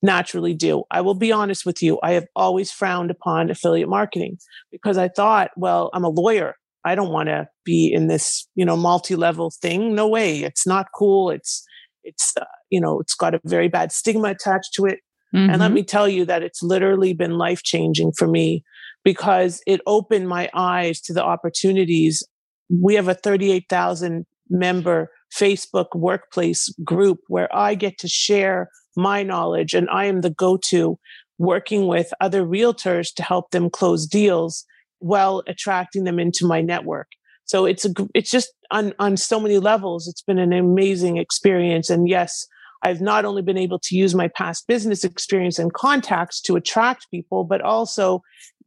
naturally 0.06 0.54
do. 0.54 0.84
I 0.92 1.02
will 1.02 1.16
be 1.16 1.32
honest 1.32 1.66
with 1.66 1.82
you, 1.84 2.00
I 2.04 2.12
have 2.14 2.28
always 2.36 2.72
frowned 2.72 3.12
upon 3.12 3.50
affiliate 3.50 3.90
marketing 3.90 4.38
because 4.72 4.98
I 4.98 5.10
thought, 5.10 5.52
well, 5.58 5.90
I'm 5.94 6.04
a 6.06 6.10
lawyer. 6.10 6.56
I 6.86 6.96
don't 6.96 7.12
want 7.12 7.30
to 7.30 7.48
be 7.66 7.92
in 7.92 8.08
this, 8.08 8.48
you 8.56 8.64
know, 8.64 8.78
multi-level 8.78 9.52
thing. 9.62 9.96
No 9.96 10.08
way. 10.08 10.44
It's 10.44 10.68
not 10.68 10.88
cool. 10.96 11.30
It's 11.32 11.66
it's 12.04 12.34
uh, 12.40 12.46
you 12.70 12.80
know, 12.80 13.00
it's 13.00 13.16
got 13.16 13.34
a 13.34 13.42
very 13.46 13.68
bad 13.68 13.92
stigma 13.92 14.30
attached 14.30 14.74
to 14.76 14.86
it. 14.86 15.00
And 15.34 15.60
let 15.60 15.72
Mhm. 15.72 15.74
me 15.74 15.84
tell 15.84 16.08
you 16.08 16.24
that 16.26 16.44
it's 16.44 16.64
literally 16.64 17.14
been 17.14 17.38
life 17.38 17.62
changing 17.64 18.14
for 18.18 18.26
me 18.28 18.64
because 19.04 19.62
it 19.68 19.82
opened 19.86 20.30
my 20.30 20.50
eyes 20.54 21.02
to 21.02 21.14
the 21.14 21.24
opportunities. 21.24 22.24
We 22.70 22.96
have 22.96 23.10
a 23.10 23.16
38,000 23.16 24.26
member 24.50 25.10
Facebook 25.36 25.88
workplace 25.96 26.74
group 26.86 27.20
where 27.28 27.54
I 27.54 27.76
get 27.76 27.98
to 28.00 28.08
share 28.08 28.70
my 28.96 29.24
knowledge 29.24 29.74
and 29.74 29.90
I 29.90 30.06
am 30.06 30.22
the 30.22 30.30
go 30.30 30.58
to 30.70 30.98
working 31.38 31.88
with 31.88 32.14
other 32.22 32.44
realtors 32.44 33.14
to 33.16 33.24
help 33.24 33.52
them 33.52 33.70
close 33.70 34.06
deals 34.06 34.66
while 35.00 35.44
attracting 35.48 36.06
them 36.06 36.20
into 36.20 36.46
my 36.46 36.62
network. 36.62 37.08
So 37.46 37.66
it's 37.66 37.86
a, 37.86 37.94
it's 38.14 38.32
just 38.32 38.54
on, 38.72 38.94
on 38.98 39.18
so 39.18 39.40
many 39.40 39.60
levels. 39.60 40.08
It's 40.08 40.22
been 40.22 40.40
an 40.40 40.54
amazing 40.54 41.18
experience. 41.18 41.90
And 41.90 42.08
yes, 42.08 42.48
I've 42.84 43.02
not 43.02 43.25
only 43.25 43.42
been 43.42 43.58
able 43.58 43.80
to 43.80 43.96
use 43.96 44.16
my 44.16 44.28
past 44.30 44.68
business 44.68 45.04
experience 45.04 45.60
and 45.60 45.74
contacts 45.74 46.42
to 46.42 46.56
attract 46.56 47.10
people, 47.12 47.44
but 47.44 47.62
also 47.62 48.22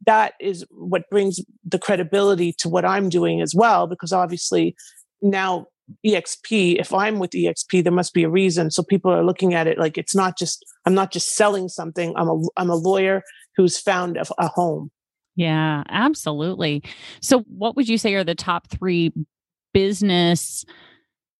that 0.05 0.33
is 0.39 0.65
what 0.71 1.09
brings 1.09 1.39
the 1.65 1.79
credibility 1.79 2.53
to 2.59 2.69
what 2.69 2.85
I'm 2.85 3.09
doing 3.09 3.41
as 3.41 3.53
well. 3.55 3.87
Because 3.87 4.13
obviously 4.13 4.75
now 5.21 5.67
EXP, 6.05 6.79
if 6.79 6.93
I'm 6.93 7.19
with 7.19 7.31
EXP, 7.31 7.83
there 7.83 7.93
must 7.93 8.13
be 8.13 8.23
a 8.23 8.29
reason. 8.29 8.71
So 8.71 8.83
people 8.83 9.11
are 9.11 9.23
looking 9.23 9.53
at 9.53 9.67
it 9.67 9.77
like 9.77 9.97
it's 9.97 10.15
not 10.15 10.37
just, 10.37 10.63
I'm 10.85 10.93
not 10.93 11.11
just 11.11 11.35
selling 11.35 11.67
something. 11.69 12.13
I'm 12.15 12.29
a, 12.29 12.41
I'm 12.57 12.69
a 12.69 12.75
lawyer 12.75 13.23
who's 13.55 13.79
found 13.79 14.17
a, 14.17 14.25
a 14.37 14.47
home. 14.47 14.91
Yeah, 15.35 15.83
absolutely. 15.89 16.83
So, 17.21 17.41
what 17.47 17.77
would 17.77 17.87
you 17.87 17.97
say 17.97 18.13
are 18.15 18.25
the 18.25 18.35
top 18.35 18.69
three 18.69 19.13
business 19.73 20.65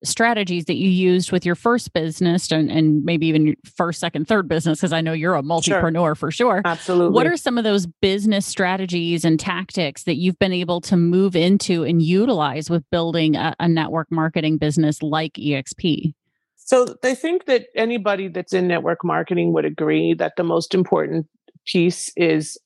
strategies 0.03 0.65
that 0.65 0.75
you 0.75 0.89
used 0.89 1.32
with 1.32 1.46
your 1.46 1.56
first 1.56 1.94
business 1.94 2.51
and, 2.51 2.72
and 2.72 3.03
maybe 3.03 3.27
even 3.27 3.46
your 3.48 3.56
first, 3.75 4.00
second, 4.00 4.27
third 4.27 4.48
business? 4.48 4.79
Because 4.79 4.94
I 4.94 5.01
know 5.01 5.13
you're 5.13 5.36
a 5.36 5.41
multipreneur 5.41 5.94
sure. 5.94 6.15
for 6.15 6.32
sure. 6.32 6.62
Absolutely. 6.65 7.13
What 7.13 7.27
are 7.27 7.38
some 7.38 7.58
of 7.58 7.63
those 7.63 7.86
business 7.86 8.46
strategies 8.46 9.25
and 9.25 9.39
tactics 9.39 10.03
that 10.03 10.15
you've 10.15 10.39
been 10.39 10.53
able 10.53 10.82
to 10.82 10.98
move 10.98 11.36
into 11.36 11.84
and 11.84 12.01
utilize 12.01 12.70
with 12.70 12.84
building 12.91 13.36
a, 13.36 13.56
a 13.60 13.68
network 13.68 14.08
marketing 14.12 14.58
business 14.58 15.01
like 15.01 15.34
EXP? 15.34 16.13
So 16.56 16.96
I 17.03 17.15
think 17.15 17.46
that 17.46 17.65
anybody 17.75 18.27
that's 18.27 18.53
in 18.53 18.68
network 18.68 19.03
marketing 19.03 19.53
would 19.53 19.65
agree 19.65 20.13
that 20.13 20.34
the 20.38 20.44
most 20.44 20.75
important 20.75 21.27
piece 21.65 22.12
is 22.15 22.60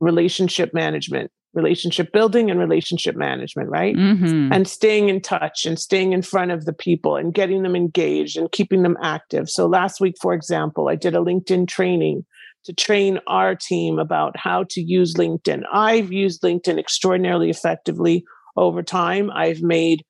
relationship 0.00 0.72
management 0.74 1.30
relationship 1.54 2.12
building 2.12 2.50
and 2.50 2.58
relationship 2.58 3.16
management, 3.16 3.68
right? 3.68 3.94
Mm-hmm. 3.94 4.52
And 4.52 4.66
staying 4.66 5.08
in 5.08 5.20
touch 5.20 5.66
and 5.66 5.78
staying 5.78 6.12
in 6.12 6.22
front 6.22 6.50
of 6.50 6.64
the 6.64 6.72
people 6.72 7.16
and 7.16 7.34
getting 7.34 7.62
them 7.62 7.76
engaged 7.76 8.36
and 8.36 8.50
keeping 8.50 8.82
them 8.82 8.96
active. 9.02 9.50
So 9.50 9.66
last 9.66 10.00
week, 10.00 10.14
for 10.20 10.32
example, 10.32 10.88
I 10.88 10.96
did 10.96 11.14
a 11.14 11.18
LinkedIn 11.18 11.68
training 11.68 12.24
to 12.64 12.72
train 12.72 13.18
our 13.26 13.54
team 13.54 13.98
about 13.98 14.36
how 14.36 14.64
to 14.70 14.80
use 14.80 15.14
LinkedIn. 15.14 15.62
I've 15.72 16.12
used 16.12 16.42
LinkedIn 16.42 16.78
extraordinarily 16.78 17.50
effectively 17.50 18.24
over 18.56 18.82
time. 18.82 19.30
I've 19.34 19.62
made 19.62 20.04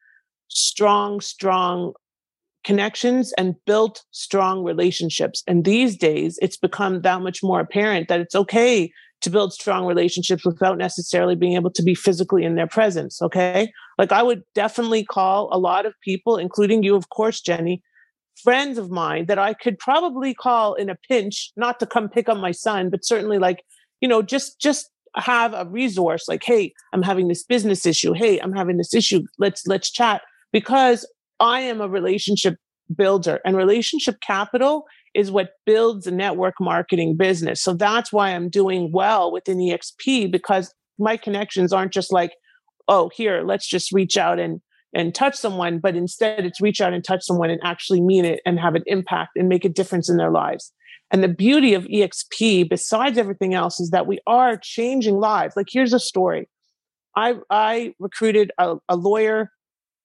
strong, 0.49 1.21
strong 1.21 1.93
connections 2.65 3.33
and 3.37 3.57
built 3.67 4.05
strong 4.11 4.63
relationships. 4.63 5.43
And 5.47 5.65
these 5.65 5.97
days, 5.97 6.39
it's 6.43 6.57
become 6.57 7.03
that 7.03 7.23
much 7.23 7.43
more 7.43 7.61
apparent 7.61 8.09
that 8.09 8.21
it's 8.21 8.35
okay 8.35 8.93
to 9.23 9.31
build 9.31 9.53
strong 9.53 9.87
relationships 9.87 10.45
without 10.45 10.79
necessarily 10.79 11.35
being 11.35 11.55
able 11.55 11.71
to 11.71 11.83
be 11.83 11.95
physically 11.95 12.45
in 12.45 12.55
their 12.55 12.67
presence. 12.67 13.21
Okay. 13.23 13.73
Like 13.99 14.13
I 14.13 14.23
would 14.23 14.43
definitely 14.55 15.05
call 15.05 15.49
a 15.53 15.59
lot 15.59 15.87
of 15.87 15.95
people, 16.03 16.37
including 16.37 16.83
you, 16.83 16.95
of 16.95 17.09
course, 17.11 17.41
Jenny, 17.41 17.83
friends 18.43 18.79
of 18.79 18.91
mine 18.91 19.27
that 19.27 19.39
I 19.39 19.55
could 19.55 19.79
probably 19.79 20.35
call 20.35 20.75
in 20.75 20.91
a 20.91 20.97
pinch, 21.09 21.53
not 21.57 21.81
to 21.81 21.87
come 21.87 22.09
pick 22.09 22.29
up 22.29 22.39
my 22.39 22.53
son, 22.53 22.91
but 22.91 23.05
certainly 23.05 23.39
like, 23.39 23.63
you 24.01 24.09
know, 24.09 24.23
just, 24.23 24.61
just 24.61 24.91
have 25.17 25.53
a 25.55 25.67
resource 25.67 26.29
like, 26.29 26.43
Hey, 26.43 26.73
I'm 26.93 27.03
having 27.03 27.29
this 27.29 27.45
business 27.45 27.87
issue. 27.87 28.13
Hey, 28.13 28.39
I'm 28.39 28.53
having 28.53 28.79
this 28.79 28.95
issue. 28.95 29.23
Let's, 29.39 29.67
let's 29.67 29.91
chat 29.91 30.23
because 30.53 31.07
I 31.39 31.61
am 31.61 31.81
a 31.81 31.89
relationship 31.89 32.57
builder 32.95 33.41
and 33.45 33.57
relationship 33.57 34.21
capital 34.21 34.85
is 35.15 35.31
what 35.31 35.51
builds 35.67 36.07
a 36.07 36.11
network 36.11 36.55
marketing 36.61 37.17
business. 37.17 37.63
So 37.63 37.75
that's 37.75 38.13
why 38.13 38.31
I'm 38.31 38.49
doing 38.49 38.91
well 38.93 39.33
within 39.33 39.59
EXP 39.59 40.31
because 40.31 40.73
my 40.99 41.17
connections 41.17 41.73
aren't 41.73 41.93
just 41.93 42.13
like, 42.13 42.33
oh, 42.89 43.11
here, 43.15 43.43
let's 43.43 43.69
just 43.69 43.93
reach 43.93 44.17
out 44.17 44.39
and 44.39 44.61
and 44.95 45.15
touch 45.15 45.35
someone, 45.35 45.79
but 45.79 45.97
instead 45.97 46.45
it's 46.45 46.61
reach 46.61 46.83
out 46.83 46.93
and 46.93 47.03
touch 47.03 47.25
someone 47.25 47.49
and 47.49 47.61
actually 47.65 48.01
mean 48.01 48.27
it 48.27 48.41
and 48.45 48.61
have 48.61 48.75
an 48.75 48.83
impact 48.87 49.31
and 49.37 49.49
make 49.49 49.65
a 49.65 49.71
difference 49.71 50.11
in 50.11 50.19
their 50.19 50.31
lives. 50.31 50.71
And 51.11 51.23
the 51.23 51.29
beauty 51.29 51.73
of 51.73 51.85
EXP, 51.85 52.69
besides 52.69 53.17
everything 53.17 53.55
else, 53.55 53.81
is 53.81 53.89
that 53.91 54.07
we 54.07 54.19
are 54.27 54.59
changing 54.59 55.17
lives. 55.17 55.57
Like 55.57 55.69
here's 55.71 55.95
a 55.95 55.99
story. 55.99 56.49
I 57.17 57.37
I 57.51 57.95
recruited 57.99 58.53
a, 58.59 58.77
a 58.89 58.97
lawyer 58.97 59.51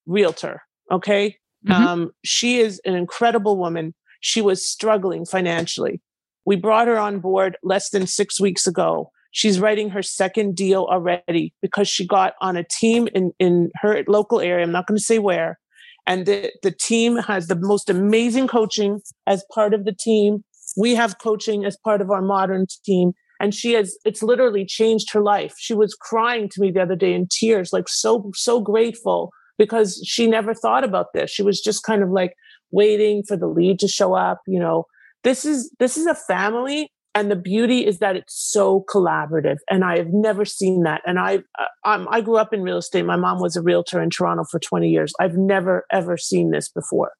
realtor. 0.05 0.61
Okay. 0.91 1.37
Mm-hmm. 1.67 1.87
Um, 1.87 2.11
she 2.23 2.59
is 2.59 2.79
an 2.85 2.95
incredible 2.95 3.57
woman 3.57 3.93
she 4.21 4.41
was 4.41 4.67
struggling 4.67 5.25
financially. 5.25 6.01
We 6.45 6.55
brought 6.55 6.87
her 6.87 6.97
on 6.97 7.19
board 7.19 7.57
less 7.63 7.89
than 7.89 8.07
six 8.07 8.39
weeks 8.39 8.65
ago. 8.65 9.11
She's 9.31 9.59
writing 9.59 9.89
her 9.89 10.01
second 10.01 10.55
deal 10.55 10.87
already 10.89 11.53
because 11.61 11.87
she 11.87 12.07
got 12.07 12.33
on 12.41 12.55
a 12.57 12.63
team 12.63 13.07
in, 13.13 13.33
in 13.37 13.69
her 13.81 14.03
local 14.07 14.39
area. 14.39 14.63
I'm 14.63 14.71
not 14.71 14.87
going 14.87 14.97
to 14.97 15.03
say 15.03 15.19
where. 15.19 15.59
And 16.07 16.25
the, 16.25 16.51
the 16.63 16.71
team 16.71 17.17
has 17.17 17.47
the 17.47 17.57
most 17.59 17.89
amazing 17.89 18.47
coaching 18.47 19.01
as 19.27 19.43
part 19.53 19.73
of 19.73 19.83
the 19.83 19.93
team. 19.93 20.43
We 20.77 20.95
have 20.95 21.19
coaching 21.19 21.65
as 21.65 21.77
part 21.83 22.01
of 22.01 22.09
our 22.09 22.21
modern 22.21 22.65
team. 22.85 23.11
And 23.39 23.53
she 23.53 23.73
has, 23.73 23.97
it's 24.05 24.23
literally 24.23 24.65
changed 24.65 25.11
her 25.11 25.21
life. 25.21 25.53
She 25.59 25.73
was 25.73 25.93
crying 25.93 26.49
to 26.49 26.61
me 26.61 26.71
the 26.71 26.81
other 26.81 26.95
day 26.95 27.13
in 27.13 27.27
tears, 27.29 27.71
like 27.73 27.89
so, 27.89 28.31
so 28.33 28.61
grateful 28.61 29.31
because 29.57 30.01
she 30.05 30.27
never 30.27 30.53
thought 30.53 30.83
about 30.83 31.07
this. 31.13 31.29
She 31.29 31.43
was 31.43 31.61
just 31.61 31.83
kind 31.83 32.01
of 32.01 32.09
like, 32.09 32.33
waiting 32.71 33.23
for 33.23 33.37
the 33.37 33.47
lead 33.47 33.79
to 33.79 33.87
show 33.87 34.13
up 34.13 34.41
you 34.47 34.59
know. 34.59 34.85
This 35.23 35.45
is 35.45 35.71
this 35.79 35.97
is 35.97 36.05
a 36.05 36.15
family 36.15 36.89
and 37.13 37.31
the 37.31 37.35
beauty 37.35 37.85
is 37.85 37.99
that 37.99 38.15
it's 38.15 38.35
so 38.51 38.85
collaborative 38.93 39.57
and 39.69 39.83
i 39.83 39.97
have 39.97 40.09
never 40.11 40.45
seen 40.45 40.83
that. 40.83 41.01
And 41.05 41.19
i 41.19 41.39
uh, 41.59 42.05
i 42.09 42.21
grew 42.21 42.37
up 42.37 42.53
in 42.53 42.61
real 42.61 42.77
estate. 42.77 43.05
My 43.05 43.15
mom 43.17 43.41
was 43.41 43.55
a 43.55 43.61
realtor 43.61 44.01
in 44.01 44.09
toronto 44.09 44.43
for 44.49 44.59
20 44.59 44.89
years. 44.89 45.13
I've 45.19 45.35
never 45.35 45.85
ever 45.91 46.17
seen 46.17 46.51
this 46.51 46.69
before. 46.69 47.11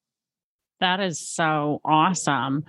That 0.80 1.00
is 1.00 1.20
so 1.20 1.82
awesome. 1.84 2.64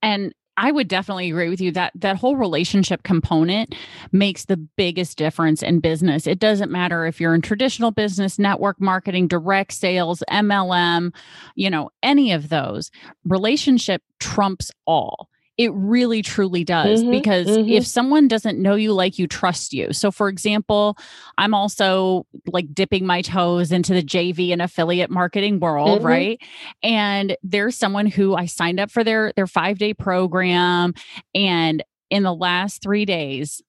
And 0.00 0.32
I 0.60 0.72
would 0.72 0.88
definitely 0.88 1.30
agree 1.30 1.48
with 1.48 1.60
you 1.60 1.70
that 1.72 1.92
that 1.94 2.16
whole 2.16 2.34
relationship 2.34 3.04
component 3.04 3.76
makes 4.10 4.46
the 4.46 4.56
biggest 4.56 5.16
difference 5.16 5.62
in 5.62 5.78
business. 5.78 6.26
It 6.26 6.40
doesn't 6.40 6.72
matter 6.72 7.06
if 7.06 7.20
you're 7.20 7.34
in 7.34 7.42
traditional 7.42 7.92
business, 7.92 8.40
network 8.40 8.80
marketing, 8.80 9.28
direct 9.28 9.72
sales, 9.72 10.20
MLM, 10.28 11.14
you 11.54 11.70
know, 11.70 11.90
any 12.02 12.32
of 12.32 12.48
those. 12.48 12.90
Relationship 13.24 14.02
trumps 14.18 14.72
all. 14.84 15.28
It 15.58 15.72
really 15.74 16.22
truly 16.22 16.64
does 16.64 17.00
mm-hmm, 17.00 17.10
because 17.10 17.46
mm-hmm. 17.48 17.68
if 17.68 17.86
someone 17.86 18.28
doesn't 18.28 18.58
know 18.58 18.76
you 18.76 18.92
like 18.92 19.18
you, 19.18 19.26
trust 19.26 19.72
you. 19.72 19.92
So, 19.92 20.10
for 20.10 20.28
example, 20.28 20.96
I'm 21.36 21.52
also 21.52 22.26
like 22.46 22.72
dipping 22.72 23.04
my 23.04 23.22
toes 23.22 23.72
into 23.72 23.92
the 23.92 24.02
JV 24.02 24.52
and 24.52 24.62
affiliate 24.62 25.10
marketing 25.10 25.58
world, 25.58 25.98
mm-hmm. 25.98 26.06
right? 26.06 26.40
And 26.82 27.36
there's 27.42 27.76
someone 27.76 28.06
who 28.06 28.36
I 28.36 28.46
signed 28.46 28.78
up 28.78 28.90
for 28.90 29.02
their 29.02 29.32
their 29.34 29.48
five 29.48 29.78
day 29.78 29.94
program, 29.94 30.94
and 31.34 31.82
in 32.08 32.22
the 32.22 32.34
last 32.34 32.80
three 32.80 33.04
days, 33.04 33.60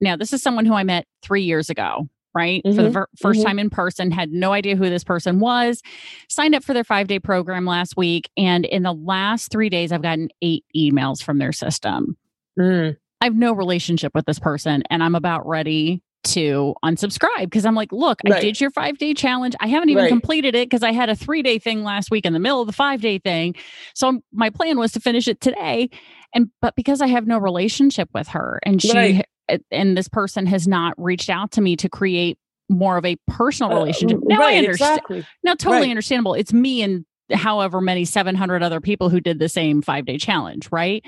now 0.00 0.16
this 0.16 0.32
is 0.32 0.42
someone 0.42 0.66
who 0.66 0.74
I 0.74 0.84
met 0.84 1.06
three 1.22 1.42
years 1.42 1.70
ago 1.70 2.08
right? 2.36 2.62
Mm-hmm. 2.64 2.76
For 2.76 2.82
the 2.82 2.90
1st 2.90 3.06
mm-hmm. 3.18 3.42
time 3.42 3.58
in 3.58 3.70
person, 3.70 4.10
had 4.10 4.30
no 4.30 4.52
idea 4.52 4.76
who 4.76 4.90
this 4.90 5.02
person 5.02 5.40
was, 5.40 5.82
signed 6.28 6.54
up 6.54 6.62
for 6.62 6.74
their 6.74 6.84
five 6.84 7.06
day 7.08 7.18
program 7.18 7.64
last 7.64 7.96
week. 7.96 8.30
And 8.36 8.66
in 8.66 8.82
the 8.82 8.92
last 8.92 9.50
three 9.50 9.70
days, 9.70 9.90
I've 9.90 10.02
gotten 10.02 10.28
eight 10.42 10.64
emails 10.76 11.22
from 11.22 11.38
their 11.38 11.52
system. 11.52 12.16
Mm. 12.58 12.96
I 13.22 13.24
have 13.24 13.34
no 13.34 13.54
relationship 13.54 14.14
with 14.14 14.26
this 14.26 14.38
person, 14.38 14.82
and 14.90 15.02
I'm 15.02 15.14
about 15.14 15.48
ready 15.48 16.02
to 16.24 16.74
unsubscribe 16.84 17.44
because 17.44 17.64
I'm 17.64 17.74
like, 17.74 17.92
look, 17.92 18.20
right. 18.28 18.34
I 18.34 18.40
did 18.40 18.60
your 18.60 18.70
five 18.70 18.98
day 18.98 19.14
challenge. 19.14 19.54
I 19.60 19.68
haven't 19.68 19.88
even 19.88 20.04
right. 20.04 20.08
completed 20.08 20.54
it 20.54 20.68
because 20.68 20.82
I 20.82 20.92
had 20.92 21.08
a 21.08 21.16
three 21.16 21.42
day 21.42 21.58
thing 21.58 21.82
last 21.84 22.10
week 22.10 22.26
in 22.26 22.32
the 22.32 22.38
middle 22.38 22.60
of 22.60 22.66
the 22.66 22.72
five 22.72 23.00
day 23.00 23.18
thing. 23.18 23.54
So 23.94 24.20
my 24.32 24.50
plan 24.50 24.78
was 24.78 24.92
to 24.92 25.00
finish 25.00 25.28
it 25.28 25.40
today. 25.40 25.88
And, 26.34 26.50
but 26.60 26.74
because 26.74 27.00
I 27.00 27.06
have 27.06 27.26
no 27.26 27.38
relationship 27.38 28.10
with 28.12 28.28
her 28.28 28.58
and 28.64 28.82
she 28.82 28.92
right 28.92 29.24
and 29.70 29.96
this 29.96 30.08
person 30.08 30.46
has 30.46 30.66
not 30.66 30.94
reached 30.96 31.30
out 31.30 31.52
to 31.52 31.60
me 31.60 31.76
to 31.76 31.88
create 31.88 32.38
more 32.68 32.96
of 32.96 33.04
a 33.04 33.16
personal 33.28 33.72
uh, 33.72 33.76
relationship. 33.76 34.18
Uh, 34.18 34.26
now 34.26 34.40
right, 34.40 34.54
I 34.54 34.58
understand. 34.58 34.98
Exactly. 34.98 35.26
Now 35.44 35.54
totally 35.54 35.82
right. 35.82 35.90
understandable. 35.90 36.34
It's 36.34 36.52
me 36.52 36.82
and 36.82 37.04
however 37.32 37.80
many 37.80 38.04
700 38.04 38.62
other 38.62 38.80
people 38.80 39.08
who 39.08 39.20
did 39.20 39.38
the 39.38 39.48
same 39.48 39.82
5-day 39.82 40.18
challenge, 40.18 40.68
right? 40.70 41.04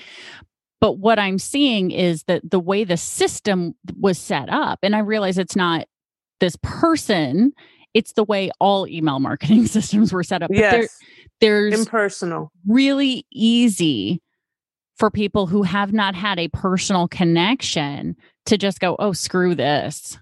But 0.81 0.99
what 0.99 1.19
I'm 1.19 1.39
seeing 1.39 1.91
is 1.91 2.25
that 2.25 2.49
the 2.49 2.61
way 2.61 2.85
the 2.85 2.97
system 2.97 3.75
was 3.99 4.19
set 4.19 4.49
up 4.49 4.79
and 4.83 4.95
I 4.95 5.01
realize 5.01 5.39
it's 5.39 5.57
not 5.57 5.87
this 6.41 6.57
person, 6.63 7.53
it's 7.95 8.13
the 8.13 8.25
way 8.25 8.51
all 8.61 8.87
email 8.87 9.19
marketing 9.19 9.67
systems 9.69 10.13
were 10.13 10.23
set 10.23 10.43
up. 10.43 10.51
Yes. 10.53 10.97
There's 11.41 11.79
impersonal. 11.79 12.53
Really 12.67 13.25
easy 13.33 14.21
for 14.99 15.11
people 15.11 15.47
who 15.47 15.63
have 15.63 15.93
not 15.93 16.15
had 16.15 16.39
a 16.39 16.49
personal 16.49 17.09
connection 17.09 18.17
to 18.47 18.59
just 18.59 18.81
go, 18.81 18.97
oh, 18.99 19.13
screw 19.13 19.55
this. 19.55 20.19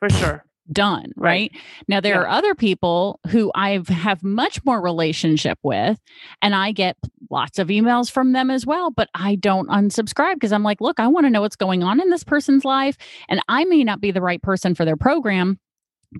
For 0.00 0.10
sure. 0.10 0.44
Done. 0.72 1.12
Right. 1.16 1.52
right. 1.52 1.62
Now, 1.86 2.00
there 2.00 2.14
yeah. 2.14 2.22
are 2.22 2.28
other 2.28 2.56
people 2.56 3.20
who 3.28 3.52
I 3.54 3.80
have 3.88 4.24
much 4.24 4.64
more 4.64 4.80
relationship 4.80 5.58
with, 5.62 6.00
and 6.42 6.56
I 6.56 6.72
get 6.72 6.96
lots 7.30 7.60
of 7.60 7.68
emails 7.68 8.10
from 8.10 8.32
them 8.32 8.50
as 8.50 8.66
well, 8.66 8.90
but 8.90 9.08
I 9.14 9.36
don't 9.36 9.68
unsubscribe 9.68 10.34
because 10.34 10.52
I'm 10.52 10.64
like, 10.64 10.80
look, 10.80 10.98
I 10.98 11.06
want 11.06 11.24
to 11.26 11.30
know 11.30 11.42
what's 11.42 11.54
going 11.54 11.84
on 11.84 12.00
in 12.00 12.10
this 12.10 12.24
person's 12.24 12.64
life. 12.64 12.96
And 13.28 13.40
I 13.48 13.64
may 13.64 13.84
not 13.84 14.00
be 14.00 14.10
the 14.10 14.20
right 14.20 14.42
person 14.42 14.74
for 14.74 14.84
their 14.84 14.96
program, 14.96 15.60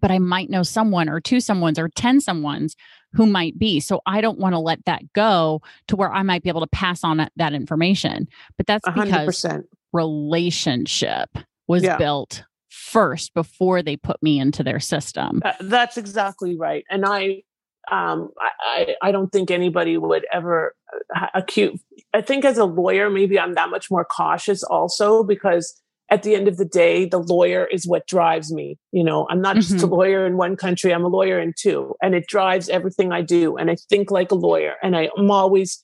but 0.00 0.10
I 0.10 0.18
might 0.18 0.50
know 0.50 0.62
someone 0.62 1.08
or 1.08 1.20
two 1.20 1.40
someone's 1.40 1.78
or 1.78 1.88
10 1.88 2.20
someone's 2.20 2.76
who 3.12 3.26
might 3.26 3.58
be. 3.58 3.80
So 3.80 4.00
I 4.06 4.20
don't 4.20 4.38
want 4.38 4.54
to 4.54 4.58
let 4.58 4.84
that 4.84 5.12
go 5.14 5.62
to 5.88 5.96
where 5.96 6.12
I 6.12 6.22
might 6.22 6.42
be 6.42 6.48
able 6.48 6.60
to 6.60 6.66
pass 6.66 7.02
on 7.02 7.28
that 7.36 7.52
information. 7.54 8.28
But 8.56 8.66
that's 8.66 8.86
100%. 8.86 9.04
because 9.04 9.46
relationship 9.92 11.30
was 11.66 11.82
yeah. 11.82 11.96
built 11.96 12.44
first 12.68 13.34
before 13.34 13.82
they 13.82 13.96
put 13.96 14.22
me 14.22 14.38
into 14.38 14.62
their 14.62 14.80
system. 14.80 15.40
That's 15.60 15.96
exactly 15.96 16.56
right. 16.56 16.84
And 16.90 17.04
I, 17.06 17.42
um, 17.90 18.30
I, 18.62 18.96
I 19.00 19.12
don't 19.12 19.30
think 19.32 19.50
anybody 19.50 19.96
would 19.96 20.26
ever 20.32 20.74
uh, 21.14 21.26
acute. 21.34 21.80
I 22.12 22.20
think 22.20 22.44
as 22.44 22.58
a 22.58 22.64
lawyer, 22.64 23.08
maybe 23.08 23.38
I'm 23.38 23.54
that 23.54 23.70
much 23.70 23.90
more 23.90 24.04
cautious 24.04 24.62
also 24.62 25.24
because 25.24 25.80
at 26.10 26.22
the 26.22 26.34
end 26.34 26.46
of 26.46 26.56
the 26.56 26.64
day, 26.64 27.04
the 27.04 27.18
lawyer 27.18 27.66
is 27.66 27.86
what 27.86 28.06
drives 28.06 28.52
me. 28.52 28.78
You 28.92 29.02
know, 29.02 29.26
I'm 29.28 29.40
not 29.40 29.52
mm-hmm. 29.52 29.60
just 29.60 29.72
a 29.74 29.86
mm-hmm. 29.86 29.94
lawyer 29.94 30.26
in 30.26 30.36
one 30.36 30.56
country, 30.56 30.92
I'm 30.92 31.04
a 31.04 31.08
lawyer 31.08 31.40
in 31.40 31.52
two, 31.58 31.94
and 32.02 32.14
it 32.14 32.26
drives 32.28 32.68
everything 32.68 33.12
I 33.12 33.22
do. 33.22 33.56
And 33.56 33.70
I 33.70 33.76
think 33.88 34.10
like 34.10 34.30
a 34.30 34.36
lawyer, 34.36 34.74
and 34.82 34.96
I, 34.96 35.10
am 35.18 35.30
always, 35.30 35.82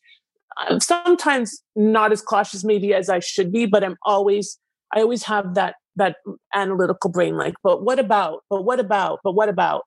I'm 0.57 0.81
sometimes 0.81 1.63
not 1.75 2.13
as 2.13 2.23
cautious 2.23 2.65
maybe 2.65 2.95
as 2.95 3.09
I 3.09 3.19
should 3.19 3.53
be, 3.53 3.67
but 3.67 3.83
I'm 3.83 3.97
always, 4.05 4.59
I 4.95 5.01
always 5.01 5.25
have 5.25 5.55
that 5.55 5.77
that 5.97 6.17
analytical 6.55 7.11
brain 7.11 7.37
like, 7.37 7.55
but 7.63 7.83
what 7.85 7.99
about, 7.99 8.41
but 8.49 8.63
what 8.63 8.81
about, 8.81 9.21
but 9.23 9.33
what 9.33 9.51
about? 9.51 9.83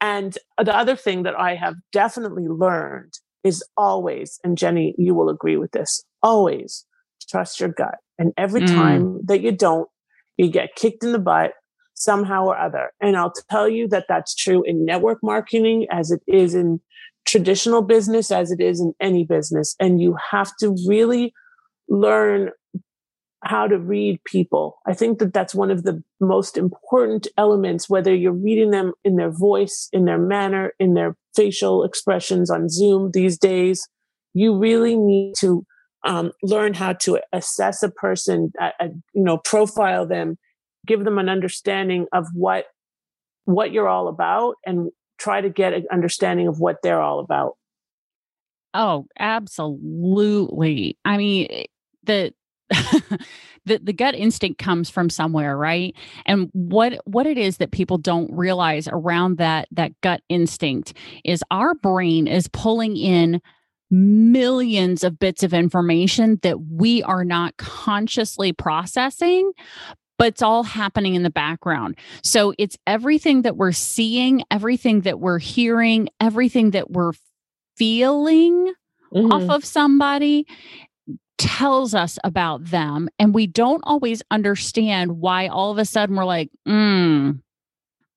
And 0.00 0.36
the 0.62 0.74
other 0.74 0.96
thing 0.96 1.24
that 1.24 1.38
I 1.38 1.56
have 1.56 1.74
definitely 1.92 2.48
learned 2.48 3.12
is 3.44 3.62
always, 3.76 4.40
and 4.42 4.56
Jenny, 4.56 4.94
you 4.96 5.14
will 5.14 5.28
agree 5.28 5.58
with 5.58 5.72
this, 5.72 6.02
always 6.22 6.86
trust 7.28 7.60
your 7.60 7.68
gut. 7.70 7.96
And 8.22 8.32
every 8.36 8.60
mm. 8.60 8.68
time 8.68 9.18
that 9.24 9.40
you 9.40 9.50
don't, 9.50 9.88
you 10.36 10.48
get 10.48 10.76
kicked 10.76 11.02
in 11.02 11.10
the 11.10 11.18
butt 11.18 11.54
somehow 11.94 12.44
or 12.44 12.56
other. 12.56 12.92
And 13.00 13.16
I'll 13.16 13.34
tell 13.50 13.68
you 13.68 13.88
that 13.88 14.06
that's 14.08 14.32
true 14.36 14.62
in 14.62 14.84
network 14.84 15.18
marketing 15.24 15.88
as 15.90 16.12
it 16.12 16.22
is 16.28 16.54
in 16.54 16.80
traditional 17.24 17.82
business, 17.82 18.30
as 18.30 18.52
it 18.52 18.60
is 18.60 18.80
in 18.80 18.94
any 19.00 19.24
business. 19.24 19.74
And 19.80 20.00
you 20.00 20.16
have 20.30 20.52
to 20.60 20.76
really 20.86 21.34
learn 21.88 22.50
how 23.42 23.66
to 23.66 23.76
read 23.76 24.22
people. 24.24 24.78
I 24.86 24.94
think 24.94 25.18
that 25.18 25.34
that's 25.34 25.52
one 25.52 25.72
of 25.72 25.82
the 25.82 26.00
most 26.20 26.56
important 26.56 27.26
elements, 27.36 27.90
whether 27.90 28.14
you're 28.14 28.30
reading 28.32 28.70
them 28.70 28.92
in 29.02 29.16
their 29.16 29.32
voice, 29.32 29.88
in 29.92 30.04
their 30.04 30.18
manner, 30.18 30.74
in 30.78 30.94
their 30.94 31.16
facial 31.34 31.82
expressions 31.82 32.52
on 32.52 32.68
Zoom 32.68 33.10
these 33.12 33.36
days. 33.36 33.88
You 34.32 34.56
really 34.56 34.96
need 34.96 35.34
to 35.40 35.66
um, 36.04 36.32
learn 36.42 36.74
how 36.74 36.92
to 36.94 37.20
assess 37.32 37.82
a 37.82 37.90
person, 37.90 38.52
uh, 38.60 38.70
uh, 38.80 38.88
you 39.14 39.22
know, 39.22 39.38
profile 39.38 40.06
them, 40.06 40.38
give 40.86 41.04
them 41.04 41.18
an 41.18 41.28
understanding 41.28 42.06
of 42.12 42.26
what 42.34 42.66
what 43.44 43.72
you're 43.72 43.88
all 43.88 44.08
about, 44.08 44.56
and 44.66 44.90
try 45.18 45.40
to 45.40 45.50
get 45.50 45.72
an 45.72 45.86
understanding 45.92 46.48
of 46.48 46.60
what 46.60 46.76
they're 46.82 47.00
all 47.00 47.18
about. 47.18 47.56
Oh, 48.74 49.06
absolutely. 49.18 50.96
I 51.04 51.16
mean, 51.16 51.46
eh, 51.50 51.64
the 52.04 52.34
the 53.64 53.78
the 53.78 53.92
gut 53.92 54.14
instinct 54.14 54.58
comes 54.58 54.88
from 54.88 55.10
somewhere 55.10 55.56
right 55.56 55.94
and 56.24 56.48
what 56.52 56.94
what 57.04 57.26
it 57.26 57.36
is 57.36 57.58
that 57.58 57.70
people 57.70 57.98
don't 57.98 58.32
realize 58.32 58.88
around 58.90 59.36
that 59.36 59.68
that 59.70 59.92
gut 60.00 60.22
instinct 60.30 60.94
is 61.22 61.44
our 61.50 61.74
brain 61.74 62.26
is 62.26 62.48
pulling 62.48 62.96
in 62.96 63.42
millions 63.92 65.04
of 65.04 65.18
bits 65.18 65.42
of 65.42 65.54
information 65.54 66.38
that 66.42 66.60
we 66.60 67.02
are 67.02 67.24
not 67.24 67.56
consciously 67.58 68.52
processing 68.52 69.52
but 70.18 70.28
it's 70.28 70.42
all 70.42 70.62
happening 70.62 71.16
in 71.16 71.24
the 71.24 71.30
background. 71.30 71.96
So 72.22 72.54
it's 72.56 72.78
everything 72.86 73.42
that 73.42 73.56
we're 73.56 73.72
seeing, 73.72 74.44
everything 74.52 75.00
that 75.00 75.18
we're 75.18 75.40
hearing, 75.40 76.10
everything 76.20 76.70
that 76.72 76.92
we're 76.92 77.14
feeling 77.76 78.72
mm-hmm. 79.12 79.32
off 79.32 79.50
of 79.50 79.64
somebody 79.64 80.46
tells 81.38 81.92
us 81.92 82.20
about 82.22 82.66
them. 82.66 83.08
And 83.18 83.34
we 83.34 83.48
don't 83.48 83.82
always 83.84 84.22
understand 84.30 85.18
why 85.18 85.48
all 85.48 85.72
of 85.72 85.78
a 85.78 85.84
sudden 85.84 86.14
we're 86.14 86.24
like, 86.24 86.50
mm, 86.68 87.40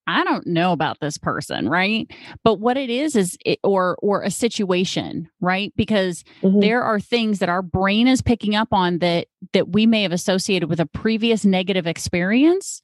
I 0.06 0.24
don't 0.24 0.46
know 0.46 0.72
about 0.72 1.00
this 1.00 1.18
person, 1.18 1.68
right? 1.68 2.08
But 2.44 2.60
what 2.60 2.76
it 2.76 2.90
is 2.90 3.16
is 3.16 3.36
it, 3.44 3.58
or 3.64 3.96
or 4.00 4.22
a 4.22 4.30
situation, 4.30 5.28
right? 5.40 5.72
Because 5.76 6.24
mm-hmm. 6.42 6.60
there 6.60 6.82
are 6.82 7.00
things 7.00 7.40
that 7.40 7.48
our 7.48 7.62
brain 7.62 8.06
is 8.06 8.22
picking 8.22 8.54
up 8.54 8.68
on 8.72 8.98
that 8.98 9.26
that 9.52 9.70
we 9.70 9.86
may 9.86 10.02
have 10.02 10.12
associated 10.12 10.68
with 10.68 10.80
a 10.80 10.86
previous 10.86 11.44
negative 11.44 11.86
experience 11.86 12.82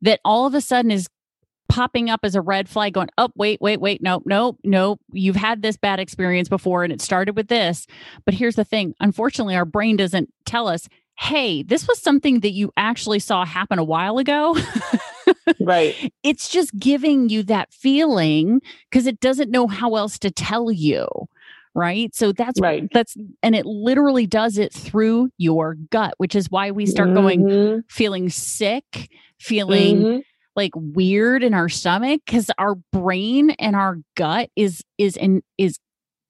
that 0.00 0.20
all 0.24 0.46
of 0.46 0.54
a 0.54 0.60
sudden 0.60 0.90
is 0.90 1.08
popping 1.68 2.08
up 2.08 2.20
as 2.22 2.34
a 2.34 2.40
red 2.40 2.68
flag 2.68 2.94
going, 2.94 3.08
"Oh, 3.18 3.28
wait, 3.34 3.60
wait, 3.60 3.80
wait. 3.80 4.00
Nope, 4.02 4.22
nope, 4.24 4.58
nope. 4.64 5.00
You've 5.12 5.36
had 5.36 5.62
this 5.62 5.76
bad 5.76 5.98
experience 5.98 6.48
before 6.48 6.84
and 6.84 6.92
it 6.92 7.02
started 7.02 7.36
with 7.36 7.48
this." 7.48 7.86
But 8.24 8.34
here's 8.34 8.56
the 8.56 8.64
thing, 8.64 8.94
unfortunately 9.00 9.56
our 9.56 9.64
brain 9.64 9.96
doesn't 9.96 10.32
tell 10.46 10.68
us, 10.68 10.88
"Hey, 11.18 11.62
this 11.62 11.86
was 11.86 12.00
something 12.00 12.40
that 12.40 12.52
you 12.52 12.72
actually 12.76 13.18
saw 13.18 13.44
happen 13.44 13.78
a 13.78 13.84
while 13.84 14.18
ago." 14.18 14.56
right. 15.60 15.94
It's 16.22 16.48
just 16.48 16.76
giving 16.78 17.28
you 17.28 17.42
that 17.44 17.72
feeling 17.72 18.60
because 18.90 19.06
it 19.06 19.20
doesn't 19.20 19.50
know 19.50 19.66
how 19.66 19.94
else 19.94 20.18
to 20.20 20.30
tell 20.30 20.70
you. 20.70 21.06
Right. 21.74 22.14
So 22.14 22.32
that's 22.32 22.58
right. 22.60 22.88
That's 22.92 23.16
and 23.42 23.54
it 23.54 23.66
literally 23.66 24.26
does 24.26 24.56
it 24.56 24.72
through 24.72 25.28
your 25.36 25.74
gut, 25.90 26.14
which 26.16 26.34
is 26.34 26.50
why 26.50 26.70
we 26.70 26.86
start 26.86 27.10
mm-hmm. 27.10 27.46
going 27.46 27.84
feeling 27.88 28.30
sick, 28.30 29.10
feeling 29.38 29.96
mm-hmm. 29.98 30.18
like 30.56 30.72
weird 30.74 31.42
in 31.42 31.52
our 31.52 31.68
stomach 31.68 32.22
because 32.24 32.50
our 32.56 32.76
brain 32.92 33.50
and 33.50 33.76
our 33.76 33.98
gut 34.14 34.48
is 34.56 34.82
is 34.96 35.18
in 35.18 35.42
is 35.58 35.78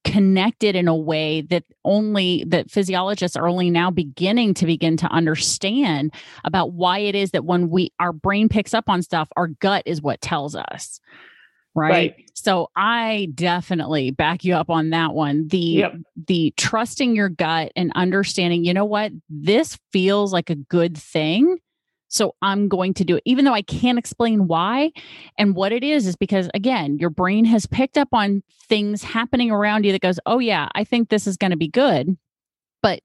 connected 0.07 0.77
in 0.77 0.87
a 0.87 0.95
way 0.95 1.41
that 1.41 1.65
only 1.85 2.45
that 2.47 2.71
physiologists 2.71 3.37
are 3.37 3.49
only 3.49 3.71
now 3.71 3.91
beginning 3.91 4.55
to 4.55 4.65
begin 4.65 4.97
to 4.97 5.07
understand 5.09 6.15
about 6.45 6.73
why 6.73 7.01
it 7.01 7.17
is 7.17 7.33
that 7.33 7.45
when 7.45 7.69
we 7.69 7.91
our 7.99 8.13
brain 8.13 8.49
picks 8.49 8.73
up 8.73 8.89
on 8.89 9.03
stuff 9.03 9.29
our 9.37 9.49
gut 9.49 9.83
is 9.85 10.01
what 10.01 10.21
tells 10.21 10.55
us 10.55 11.01
right, 11.75 11.91
right. 11.91 12.31
so 12.35 12.71
i 12.77 13.29
definitely 13.35 14.13
back 14.13 14.45
you 14.45 14.55
up 14.55 14.71
on 14.71 14.91
that 14.91 15.13
one 15.13 15.49
the 15.49 15.59
yep. 15.59 15.95
the 16.29 16.55
trusting 16.57 17.17
your 17.17 17.29
gut 17.29 17.73
and 17.75 17.91
understanding 17.97 18.65
you 18.65 18.73
know 18.73 18.85
what 18.85 19.11
this 19.29 19.77
feels 19.93 20.33
like 20.33 20.51
a 20.51 20.55
good 20.55 20.97
thing 20.97 21.59
so 22.09 22.35
I'm 22.43 22.69
going 22.69 22.95
to 22.95 23.05
do 23.05 23.17
it, 23.17 23.23
even 23.25 23.45
though 23.45 23.55
I 23.55 23.63
can't 23.63 23.99
explain 23.99 24.47
why. 24.47 24.93
And 25.39 25.55
what 25.55 25.73
it 25.73 25.83
is, 25.83 26.07
is 26.07 26.17
because 26.17 26.49
again, 26.55 26.99
your 26.99 27.11
brain 27.11 27.45
has 27.47 27.67
picked 27.67 27.99
up 27.99 28.09
on 28.13 28.43
things 28.69 29.03
happening 29.03 29.51
around 29.51 29.85
you 29.85 29.93
that 29.93 30.03
goes, 30.03 30.21
oh, 30.27 30.39
yeah, 30.39 30.69
I 30.75 30.85
think 30.85 31.09
this 31.09 31.27
is 31.27 31.37
going 31.37 31.51
to 31.51 31.57
be 31.57 31.69
good. 31.69 32.17
But 32.83 33.01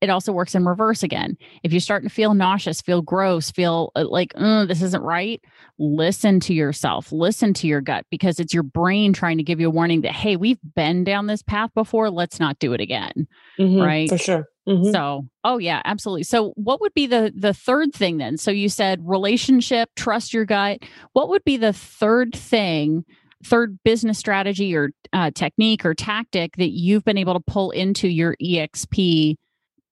it 0.00 0.10
also 0.10 0.32
works 0.32 0.56
in 0.56 0.66
reverse 0.66 1.04
again. 1.04 1.36
If 1.62 1.72
you're 1.72 1.80
starting 1.80 2.08
to 2.08 2.14
feel 2.14 2.34
nauseous, 2.34 2.80
feel 2.80 3.02
gross, 3.02 3.52
feel 3.52 3.92
uh, 3.94 4.04
like 4.08 4.34
this 4.34 4.82
isn't 4.82 5.02
right, 5.02 5.40
listen 5.78 6.40
to 6.40 6.52
yourself, 6.52 7.12
listen 7.12 7.54
to 7.54 7.68
your 7.68 7.80
gut 7.80 8.04
because 8.10 8.40
it's 8.40 8.52
your 8.52 8.64
brain 8.64 9.12
trying 9.12 9.36
to 9.36 9.44
give 9.44 9.60
you 9.60 9.68
a 9.68 9.70
warning 9.70 10.00
that, 10.00 10.12
hey, 10.12 10.34
we've 10.34 10.58
been 10.74 11.04
down 11.04 11.28
this 11.28 11.42
path 11.42 11.70
before. 11.74 12.10
Let's 12.10 12.40
not 12.40 12.58
do 12.58 12.72
it 12.72 12.80
again. 12.80 13.28
Mm-hmm, 13.60 13.80
right. 13.80 14.08
For 14.08 14.18
sure. 14.18 14.48
Mm-hmm. 14.68 14.92
So, 14.92 15.26
oh 15.42 15.58
yeah, 15.58 15.82
absolutely. 15.84 16.22
So, 16.22 16.52
what 16.54 16.80
would 16.80 16.94
be 16.94 17.06
the 17.06 17.32
the 17.34 17.52
third 17.52 17.92
thing 17.92 18.18
then? 18.18 18.36
So 18.36 18.50
you 18.52 18.68
said 18.68 19.00
relationship, 19.02 19.90
trust 19.96 20.32
your 20.32 20.44
gut. 20.44 20.78
What 21.14 21.28
would 21.30 21.42
be 21.44 21.56
the 21.56 21.72
third 21.72 22.34
thing, 22.34 23.04
third 23.44 23.78
business 23.84 24.18
strategy 24.18 24.76
or 24.76 24.90
uh, 25.12 25.32
technique 25.34 25.84
or 25.84 25.94
tactic 25.94 26.56
that 26.58 26.70
you've 26.70 27.04
been 27.04 27.18
able 27.18 27.34
to 27.34 27.40
pull 27.40 27.72
into 27.72 28.06
your 28.08 28.36
EXP 28.40 29.34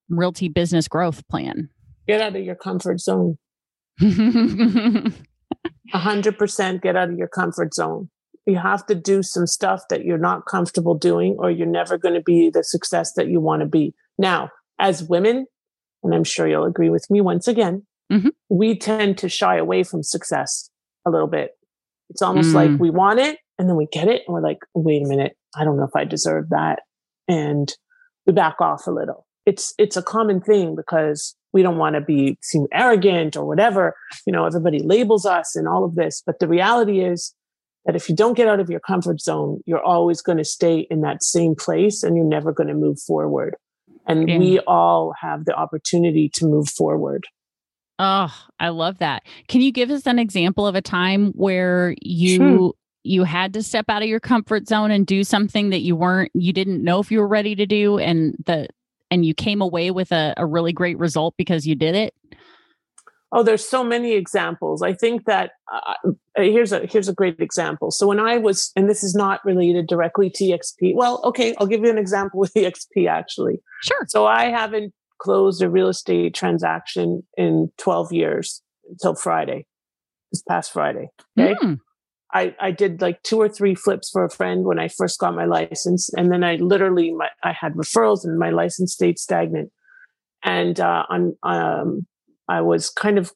realty 0.09 0.47
business 0.47 0.87
growth 0.87 1.27
plan? 1.27 1.69
Get 2.07 2.21
out 2.21 2.35
of 2.35 2.43
your 2.43 2.55
comfort 2.55 3.01
zone. 3.01 3.37
A 5.93 5.99
hundred 5.99 6.37
percent 6.37 6.81
get 6.81 6.95
out 6.95 7.09
of 7.09 7.17
your 7.17 7.27
comfort 7.27 7.73
zone. 7.73 8.09
You 8.45 8.57
have 8.57 8.85
to 8.85 8.95
do 8.95 9.21
some 9.21 9.45
stuff 9.45 9.83
that 9.89 10.05
you're 10.05 10.17
not 10.17 10.45
comfortable 10.45 10.95
doing, 10.95 11.35
or 11.39 11.51
you're 11.51 11.67
never 11.67 11.97
going 11.97 12.15
to 12.15 12.21
be 12.21 12.49
the 12.49 12.63
success 12.63 13.13
that 13.15 13.27
you 13.27 13.41
want 13.41 13.61
to 13.61 13.67
be. 13.67 13.93
Now, 14.17 14.49
as 14.79 15.03
women, 15.03 15.45
and 16.03 16.13
I'm 16.13 16.23
sure 16.23 16.47
you'll 16.47 16.65
agree 16.65 16.89
with 16.89 17.09
me 17.09 17.21
once 17.21 17.47
again, 17.47 17.85
mm-hmm. 18.11 18.29
we 18.49 18.77
tend 18.77 19.17
to 19.19 19.29
shy 19.29 19.57
away 19.57 19.83
from 19.83 20.03
success 20.03 20.69
a 21.05 21.09
little 21.09 21.27
bit. 21.27 21.51
It's 22.09 22.21
almost 22.21 22.49
mm. 22.49 22.55
like 22.55 22.79
we 22.79 22.89
want 22.89 23.19
it 23.19 23.39
and 23.57 23.69
then 23.69 23.77
we 23.77 23.87
get 23.87 24.07
it 24.09 24.23
and 24.27 24.33
we're 24.33 24.41
like, 24.41 24.59
wait 24.73 25.01
a 25.01 25.07
minute, 25.07 25.37
I 25.55 25.63
don't 25.63 25.77
know 25.77 25.85
if 25.85 25.95
I 25.95 26.03
deserve 26.03 26.49
that. 26.49 26.79
And 27.27 27.73
we 28.25 28.33
back 28.33 28.59
off 28.59 28.85
a 28.85 28.91
little 28.91 29.25
it's 29.45 29.73
it's 29.77 29.97
a 29.97 30.03
common 30.03 30.41
thing 30.41 30.75
because 30.75 31.35
we 31.53 31.63
don't 31.63 31.77
want 31.77 31.95
to 31.95 32.01
be 32.01 32.37
seem 32.41 32.67
arrogant 32.71 33.35
or 33.35 33.45
whatever. 33.45 33.95
You 34.25 34.33
know, 34.33 34.45
everybody 34.45 34.79
labels 34.79 35.25
us 35.25 35.55
and 35.55 35.67
all 35.67 35.83
of 35.83 35.95
this. 35.95 36.21
But 36.25 36.39
the 36.39 36.47
reality 36.47 37.01
is 37.01 37.33
that 37.85 37.95
if 37.95 38.07
you 38.07 38.15
don't 38.15 38.37
get 38.37 38.47
out 38.47 38.59
of 38.59 38.69
your 38.69 38.79
comfort 38.79 39.19
zone, 39.19 39.61
you're 39.65 39.83
always 39.83 40.21
going 40.21 40.37
to 40.37 40.45
stay 40.45 40.87
in 40.91 41.01
that 41.01 41.23
same 41.23 41.55
place 41.55 42.03
and 42.03 42.15
you're 42.15 42.25
never 42.25 42.51
going 42.51 42.67
to 42.67 42.73
move 42.73 42.99
forward. 42.99 43.55
And 44.07 44.27
yeah. 44.27 44.37
we 44.37 44.59
all 44.59 45.13
have 45.19 45.45
the 45.45 45.53
opportunity 45.55 46.29
to 46.35 46.45
move 46.45 46.69
forward. 46.69 47.25
Oh, 47.99 48.33
I 48.59 48.69
love 48.69 48.97
that. 48.97 49.23
Can 49.47 49.61
you 49.61 49.71
give 49.71 49.91
us 49.91 50.07
an 50.07 50.17
example 50.17 50.65
of 50.65 50.73
a 50.73 50.81
time 50.81 51.33
where 51.33 51.95
you 52.01 52.35
sure. 52.35 52.73
you 53.03 53.23
had 53.25 53.53
to 53.53 53.61
step 53.61 53.85
out 53.89 54.01
of 54.01 54.09
your 54.09 54.19
comfort 54.19 54.67
zone 54.67 54.89
and 54.89 55.05
do 55.05 55.23
something 55.23 55.69
that 55.69 55.81
you 55.81 55.95
weren't 55.95 56.31
you 56.33 56.51
didn't 56.51 56.83
know 56.83 56.99
if 56.99 57.11
you 57.11 57.19
were 57.19 57.27
ready 57.27 57.53
to 57.55 57.67
do 57.67 57.99
and 57.99 58.35
the 58.47 58.67
and 59.11 59.23
you 59.23 59.35
came 59.35 59.61
away 59.61 59.91
with 59.91 60.11
a, 60.11 60.33
a 60.37 60.45
really 60.45 60.73
great 60.73 60.97
result 60.97 61.35
because 61.37 61.67
you 61.67 61.75
did 61.75 61.93
it? 61.93 62.15
Oh, 63.33 63.43
there's 63.43 63.67
so 63.67 63.83
many 63.83 64.11
examples. 64.13 64.81
I 64.81 64.93
think 64.93 65.25
that 65.25 65.51
uh, 65.71 65.93
uh 66.05 66.11
here's 66.35 66.71
a 66.71 66.85
here's 66.85 67.07
a 67.07 67.13
great 67.13 67.39
example. 67.39 67.91
So 67.91 68.07
when 68.07 68.19
I 68.19 68.37
was, 68.37 68.71
and 68.75 68.89
this 68.89 69.03
is 69.03 69.15
not 69.15 69.43
related 69.45 69.87
directly 69.87 70.29
to 70.31 70.43
EXP. 70.43 70.95
Well, 70.95 71.21
okay, 71.23 71.55
I'll 71.57 71.67
give 71.67 71.83
you 71.83 71.89
an 71.89 71.97
example 71.97 72.39
with 72.39 72.53
EXP 72.55 73.07
actually. 73.07 73.59
Sure. 73.83 74.05
So 74.07 74.25
I 74.25 74.45
haven't 74.45 74.93
closed 75.21 75.61
a 75.61 75.69
real 75.69 75.87
estate 75.87 76.33
transaction 76.33 77.23
in 77.37 77.71
12 77.77 78.11
years 78.11 78.61
until 78.89 79.15
Friday, 79.15 79.65
this 80.31 80.41
past 80.41 80.73
Friday. 80.73 81.09
Okay. 81.39 81.53
Mm. 81.63 81.77
I, 82.33 82.55
I 82.59 82.71
did 82.71 83.01
like 83.01 83.21
two 83.23 83.39
or 83.39 83.49
three 83.49 83.75
flips 83.75 84.09
for 84.09 84.23
a 84.23 84.29
friend 84.29 84.63
when 84.63 84.79
I 84.79 84.87
first 84.87 85.19
got 85.19 85.35
my 85.35 85.45
license. 85.45 86.09
And 86.13 86.31
then 86.31 86.43
I 86.43 86.55
literally, 86.55 87.11
my, 87.11 87.27
I 87.43 87.51
had 87.51 87.73
referrals 87.73 88.23
and 88.23 88.39
my 88.39 88.49
license 88.49 88.93
stayed 88.93 89.19
stagnant. 89.19 89.71
And, 90.43 90.79
uh, 90.79 91.05
on, 91.09 91.35
um, 91.43 92.07
I 92.49 92.61
was 92.61 92.89
kind 92.89 93.17
of 93.17 93.31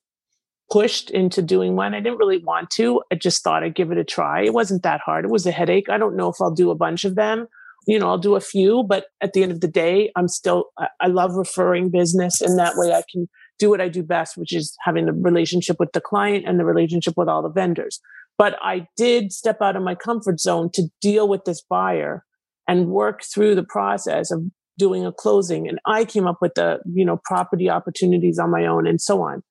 pushed 0.72 1.10
into 1.10 1.42
doing 1.42 1.76
one. 1.76 1.94
I 1.94 2.00
didn't 2.00 2.18
really 2.18 2.40
want 2.40 2.70
to. 2.72 3.02
I 3.12 3.16
just 3.16 3.44
thought 3.44 3.64
I'd 3.64 3.76
give 3.76 3.92
it 3.92 3.98
a 3.98 4.04
try. 4.04 4.44
It 4.44 4.54
wasn't 4.54 4.84
that 4.84 5.02
hard. 5.06 5.26
It 5.26 5.32
was 5.32 5.46
a 5.46 5.52
headache. 5.52 5.90
I 5.90 5.98
don't 5.98 6.16
know 6.16 6.30
if 6.30 6.42
I'll 6.42 6.54
do 6.54 6.72
a 6.72 6.76
bunch 6.76 7.06
of 7.06 7.16
them. 7.16 7.48
You 7.88 8.00
know, 8.00 8.08
I'll 8.08 8.18
do 8.18 8.36
a 8.36 8.42
few, 8.42 8.84
but 8.84 9.06
at 9.22 9.34
the 9.34 9.44
end 9.44 9.52
of 9.52 9.62
the 9.62 9.68
day, 9.68 10.12
I'm 10.16 10.28
still, 10.28 10.66
I, 11.00 11.06
love 11.08 11.36
referring 11.36 11.92
business. 11.92 12.42
And 12.42 12.58
that 12.58 12.74
way 12.78 12.94
I 12.94 13.04
can 13.12 13.30
do 13.60 13.70
what 13.70 13.80
I 13.80 13.90
do 13.90 14.02
best, 14.02 14.38
which 14.38 14.56
is 14.56 14.76
having 14.84 15.06
the 15.06 15.14
relationship 15.14 15.76
with 15.80 15.92
the 15.92 16.02
client 16.02 16.46
and 16.48 16.60
the 16.60 16.66
relationship 16.66 17.14
with 17.16 17.30
all 17.30 17.44
the 17.44 17.50
vendors. 17.50 18.00
But 18.40 18.58
I 18.62 18.88
did 18.98 19.32
step 19.32 19.62
out 19.62 19.76
of 19.76 19.84
my 19.84 19.94
comfort 19.94 20.40
zone 20.40 20.72
to 20.74 20.90
deal 21.00 21.28
with 21.28 21.46
this 21.46 21.62
buyer 21.62 22.26
and 22.68 22.88
work 22.88 23.22
through 23.24 23.54
the 23.54 23.64
process 23.64 24.32
of 24.32 24.44
doing 24.78 25.06
a 25.06 25.12
closing. 25.12 25.68
And 25.68 25.80
I 25.86 26.06
came 26.06 26.28
up 26.28 26.38
with 26.42 26.54
the, 26.56 26.80
you 26.86 27.06
know, 27.06 27.20
property 27.26 27.70
opportunities 27.70 28.40
on 28.40 28.52
my 28.52 28.66
own 28.66 28.88
and 28.88 29.00
so 29.00 29.22
on. 29.22 29.42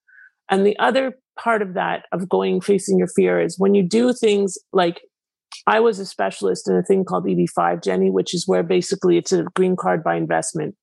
And 0.51 0.67
the 0.67 0.79
other 0.79 1.15
part 1.39 1.63
of 1.63 1.75
that, 1.75 2.05
of 2.13 2.29
going 2.29 2.61
facing 2.61 2.99
your 2.99 3.09
fear, 3.09 3.41
is 3.41 3.59
when 3.59 3.75
you 3.75 3.83
do 3.83 4.13
things 4.13 4.59
like 4.73 5.01
I 5.67 5.81
was 5.81 5.99
a 5.99 6.07
specialist 6.07 6.69
in 6.69 6.77
a 6.77 6.83
thing 6.83 7.05
called 7.05 7.25
EB5, 7.25 7.83
Jenny, 7.83 8.11
which 8.11 8.35
is 8.35 8.47
where 8.47 8.63
basically 8.63 9.17
it's 9.17 9.33
a 9.33 9.45
green 9.55 9.77
card 9.77 10.05
by 10.05 10.17
investment. 10.17 10.75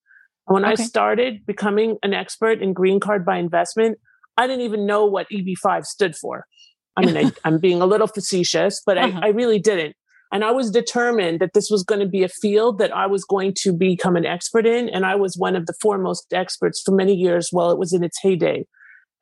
And 0.47 0.55
when 0.55 0.65
okay. 0.65 0.81
I 0.81 0.85
started 0.85 1.45
becoming 1.45 1.97
an 2.03 2.13
expert 2.13 2.61
in 2.61 2.73
green 2.73 2.99
card 2.99 3.25
by 3.25 3.37
investment, 3.37 3.99
I 4.37 4.47
didn't 4.47 4.65
even 4.65 4.85
know 4.85 5.05
what 5.05 5.27
EB5 5.29 5.85
stood 5.85 6.15
for. 6.15 6.45
I 6.97 7.05
mean, 7.05 7.17
I, 7.17 7.31
am 7.47 7.59
being 7.59 7.81
a 7.81 7.85
little 7.85 8.07
facetious, 8.07 8.81
but 8.85 8.97
uh-huh. 8.97 9.19
I, 9.21 9.27
I 9.27 9.29
really 9.29 9.59
didn't. 9.59 9.95
And 10.31 10.45
I 10.45 10.51
was 10.51 10.71
determined 10.71 11.39
that 11.41 11.53
this 11.53 11.69
was 11.69 11.83
going 11.83 11.99
to 11.99 12.07
be 12.07 12.23
a 12.23 12.29
field 12.29 12.79
that 12.79 12.95
I 12.95 13.05
was 13.05 13.25
going 13.25 13.53
to 13.59 13.73
become 13.73 14.15
an 14.15 14.25
expert 14.25 14.65
in. 14.65 14.87
And 14.89 15.05
I 15.05 15.15
was 15.15 15.35
one 15.37 15.55
of 15.55 15.65
the 15.65 15.73
foremost 15.81 16.31
experts 16.31 16.81
for 16.81 16.93
many 16.93 17.13
years 17.13 17.49
while 17.51 17.69
it 17.69 17.77
was 17.77 17.91
in 17.91 18.03
its 18.03 18.17
heyday. 18.21 18.65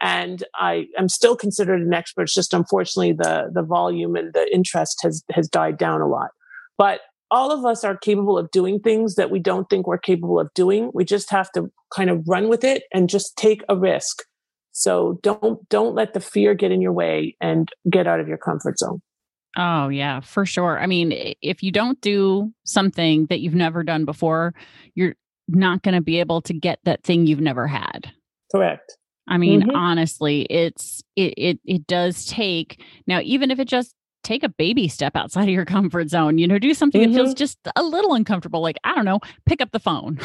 And 0.02 0.44
I 0.56 0.86
am 0.98 1.10
still 1.10 1.36
considered 1.36 1.82
an 1.82 1.94
expert. 1.94 2.24
It's 2.24 2.36
just 2.36 2.54
unfortunately 2.54 3.14
the, 3.14 3.50
the 3.54 3.64
volume 3.64 4.16
and 4.16 4.34
the 4.34 4.48
interest 4.54 5.00
has, 5.04 5.24
has 5.32 5.50
died 5.50 5.78
down 5.78 6.02
a 6.02 6.08
lot. 6.08 6.30
But 6.78 7.02
all 7.32 7.52
of 7.52 7.66
us 7.66 7.84
are 7.84 7.98
capable 7.98 8.38
of 8.38 8.50
doing 8.52 8.80
things 8.80 9.16
that 9.16 9.32
we 9.32 9.40
don't 9.40 9.70
think 9.70 9.88
we're 9.88 9.98
capable 9.98 10.40
of 10.40 10.54
doing. 10.54 10.92
We 10.94 11.06
just 11.06 11.30
have 11.32 11.52
to 11.54 11.72
kind 11.94 12.10
of 12.10 12.24
run 12.28 12.50
with 12.50 12.64
it 12.64 12.84
and 12.94 13.10
just 13.10 13.36
take 13.36 13.64
a 13.68 13.76
risk. 13.76 14.24
So 14.72 15.20
don't 15.22 15.68
don't 15.70 15.96
let 15.96 16.14
the 16.14 16.20
fear 16.20 16.54
get 16.54 16.72
in 16.72 16.82
your 16.82 16.94
way 16.94 17.36
and 17.42 17.70
get 17.90 18.08
out 18.08 18.20
of 18.20 18.28
your 18.28 18.38
comfort 18.38 18.80
zone. 18.80 19.02
Oh, 19.58 19.90
yeah, 19.90 20.20
for 20.20 20.46
sure. 20.46 20.80
I 20.80 20.86
mean, 20.86 21.36
if 21.42 21.64
you 21.64 21.72
don't 21.72 22.00
do 22.02 22.54
something 22.66 23.26
that 23.28 23.40
you've 23.40 23.56
never 23.56 23.84
done 23.84 24.06
before, 24.06 24.54
you're 24.96 25.16
not 25.48 25.82
going 25.82 25.96
to 25.96 26.02
be 26.02 26.20
able 26.20 26.42
to 26.44 26.54
get 26.54 26.80
that 26.84 27.04
thing 27.04 27.26
you've 27.26 27.42
never 27.42 27.68
had. 27.68 28.12
Correct. 28.52 28.96
I 29.28 29.38
mean, 29.38 29.62
mm-hmm. 29.62 29.76
honestly, 29.76 30.42
it's 30.50 31.04
it, 31.16 31.34
it 31.38 31.60
it 31.64 31.88
does 31.88 32.26
take 32.26 32.82
now, 33.06 33.22
even 33.22 33.52
if 33.52 33.60
it 33.60 33.68
just 33.68 33.94
take 34.24 34.44
a 34.44 34.50
baby 34.50 34.88
step 34.88 35.16
outside 35.16 35.44
of 35.44 35.50
your 35.50 35.66
comfort 35.66 36.10
zone 36.10 36.38
you 36.38 36.48
know 36.48 36.60
do 36.60 36.74
something 36.74 37.02
mm-hmm. 37.02 37.12
that 37.12 37.18
feels 37.18 37.30
mm-hmm. 37.30 37.38
just 37.38 37.58
a 37.76 37.84
little 37.84 38.14
uncomfortable 38.14 38.62
like 38.62 38.78
i 38.84 38.94
don't 38.94 39.06
know 39.06 39.20
pick 39.46 39.62
up 39.62 39.72
the 39.72 39.80
phone 39.80 40.20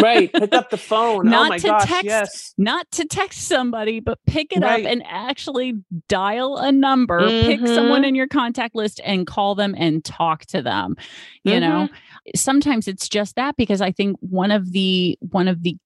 right 0.00 0.32
pick 0.32 0.52
up 0.52 0.70
the 0.70 0.76
phone 0.76 1.26
oh 1.26 1.30
not 1.30 1.52
oh 1.52 1.56
to 1.56 1.68
gosh, 1.68 1.84
text 1.84 2.04
yes. 2.04 2.54
not 2.56 2.90
to 2.90 3.04
text 3.04 3.42
somebody 3.42 4.00
but 4.00 4.18
pick 4.26 4.52
it 4.52 4.62
right. 4.62 4.84
up 4.84 4.90
and 4.90 5.02
actually 5.06 5.74
dial 6.08 6.56
a 6.56 6.70
number 6.70 7.20
mm-hmm. 7.20 7.46
pick 7.46 7.66
someone 7.66 8.04
in 8.04 8.14
your 8.14 8.28
contact 8.28 8.74
list 8.74 9.00
and 9.04 9.26
call 9.26 9.54
them 9.54 9.74
and 9.76 10.04
talk 10.04 10.46
to 10.46 10.62
them 10.62 10.96
you 11.44 11.52
mm-hmm. 11.52 11.60
know 11.60 11.88
sometimes 12.34 12.86
it's 12.86 13.08
just 13.08 13.36
that 13.36 13.56
because 13.56 13.80
i 13.80 13.90
think 13.90 14.16
one 14.20 14.50
of 14.50 14.72
the 14.72 15.18
one 15.20 15.48
of 15.48 15.62
the 15.62 15.76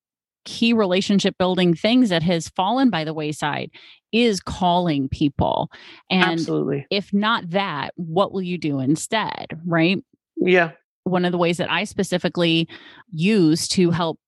key 0.45 0.73
relationship 0.73 1.37
building 1.39 1.75
things 1.75 2.09
that 2.09 2.23
has 2.23 2.49
fallen 2.51 2.91
by 2.91 3.05
the 3.05 3.15
wayside 3.15 3.71
is 4.13 4.41
calling 4.41 5.09
people. 5.09 5.71
And 6.11 6.25
Absolutely. 6.25 6.87
if 6.91 7.13
not 7.13 7.51
that, 7.51 7.93
what 7.97 8.33
will 8.33 8.43
you 8.43 8.59
do 8.59 8.81
instead? 8.81 9.47
Right. 9.67 10.03
Yeah. 10.37 10.73
One 11.05 11.25
of 11.25 11.33
the 11.33 11.39
ways 11.39 11.59
that 11.59 11.71
I 11.71 11.85
specifically 11.85 12.69
use 13.11 13.69
to 13.69 13.91
help 13.91 14.19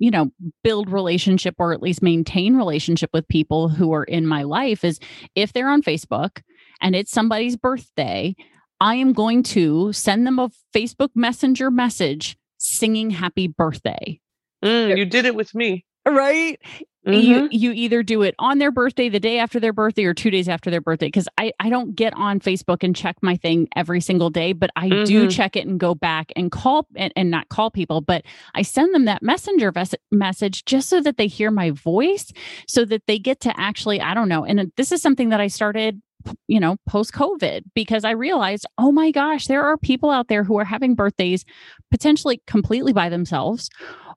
you 0.00 0.10
know 0.10 0.30
build 0.64 0.90
relationship 0.90 1.54
or 1.58 1.72
at 1.72 1.82
least 1.82 2.02
maintain 2.02 2.56
relationship 2.56 3.10
with 3.12 3.28
people 3.28 3.68
who 3.68 3.92
are 3.92 4.04
in 4.04 4.26
my 4.26 4.42
life 4.42 4.82
is 4.82 4.98
if 5.36 5.52
they're 5.52 5.68
on 5.68 5.82
facebook 5.82 6.42
and 6.80 6.96
it's 6.96 7.12
somebody's 7.12 7.54
birthday 7.54 8.34
i 8.80 8.94
am 8.94 9.12
going 9.12 9.42
to 9.42 9.92
send 9.92 10.26
them 10.26 10.38
a 10.38 10.50
facebook 10.74 11.10
messenger 11.14 11.70
message 11.70 12.36
singing 12.56 13.10
happy 13.10 13.46
birthday 13.46 14.18
Mm, 14.64 14.96
you 14.96 15.04
did 15.04 15.24
it 15.24 15.34
with 15.34 15.54
me. 15.54 15.84
Right? 16.06 16.58
Mm-hmm. 17.06 17.20
You 17.22 17.48
you 17.50 17.72
either 17.72 18.02
do 18.02 18.20
it 18.20 18.34
on 18.38 18.58
their 18.58 18.70
birthday, 18.70 19.08
the 19.08 19.20
day 19.20 19.38
after 19.38 19.58
their 19.58 19.72
birthday, 19.72 20.04
or 20.04 20.12
two 20.12 20.30
days 20.30 20.50
after 20.50 20.70
their 20.70 20.82
birthday. 20.82 21.06
Because 21.06 21.28
I, 21.38 21.52
I 21.58 21.70
don't 21.70 21.94
get 21.94 22.12
on 22.14 22.40
Facebook 22.40 22.82
and 22.82 22.94
check 22.94 23.16
my 23.22 23.36
thing 23.36 23.68
every 23.74 24.02
single 24.02 24.28
day, 24.28 24.52
but 24.52 24.70
I 24.76 24.88
mm-hmm. 24.88 25.04
do 25.04 25.30
check 25.30 25.56
it 25.56 25.66
and 25.66 25.80
go 25.80 25.94
back 25.94 26.30
and 26.36 26.52
call 26.52 26.86
and, 26.94 27.10
and 27.16 27.30
not 27.30 27.48
call 27.48 27.70
people, 27.70 28.02
but 28.02 28.24
I 28.54 28.60
send 28.60 28.94
them 28.94 29.06
that 29.06 29.22
messenger 29.22 29.72
ves- 29.72 29.94
message 30.10 30.66
just 30.66 30.90
so 30.90 31.00
that 31.00 31.16
they 31.16 31.26
hear 31.26 31.50
my 31.50 31.70
voice, 31.70 32.32
so 32.68 32.84
that 32.84 33.06
they 33.06 33.18
get 33.18 33.40
to 33.40 33.58
actually, 33.58 34.02
I 34.02 34.12
don't 34.12 34.28
know. 34.28 34.44
And 34.44 34.70
this 34.76 34.92
is 34.92 35.00
something 35.00 35.30
that 35.30 35.40
I 35.40 35.46
started 35.46 36.02
you 36.48 36.60
know, 36.60 36.76
post 36.86 37.12
COVID, 37.12 37.62
because 37.74 38.04
I 38.04 38.10
realized, 38.10 38.66
oh 38.78 38.92
my 38.92 39.10
gosh, 39.10 39.46
there 39.46 39.62
are 39.62 39.78
people 39.78 40.10
out 40.10 40.28
there 40.28 40.44
who 40.44 40.58
are 40.58 40.64
having 40.64 40.94
birthdays 40.94 41.44
potentially 41.90 42.42
completely 42.46 42.92
by 42.92 43.08
themselves 43.08 43.70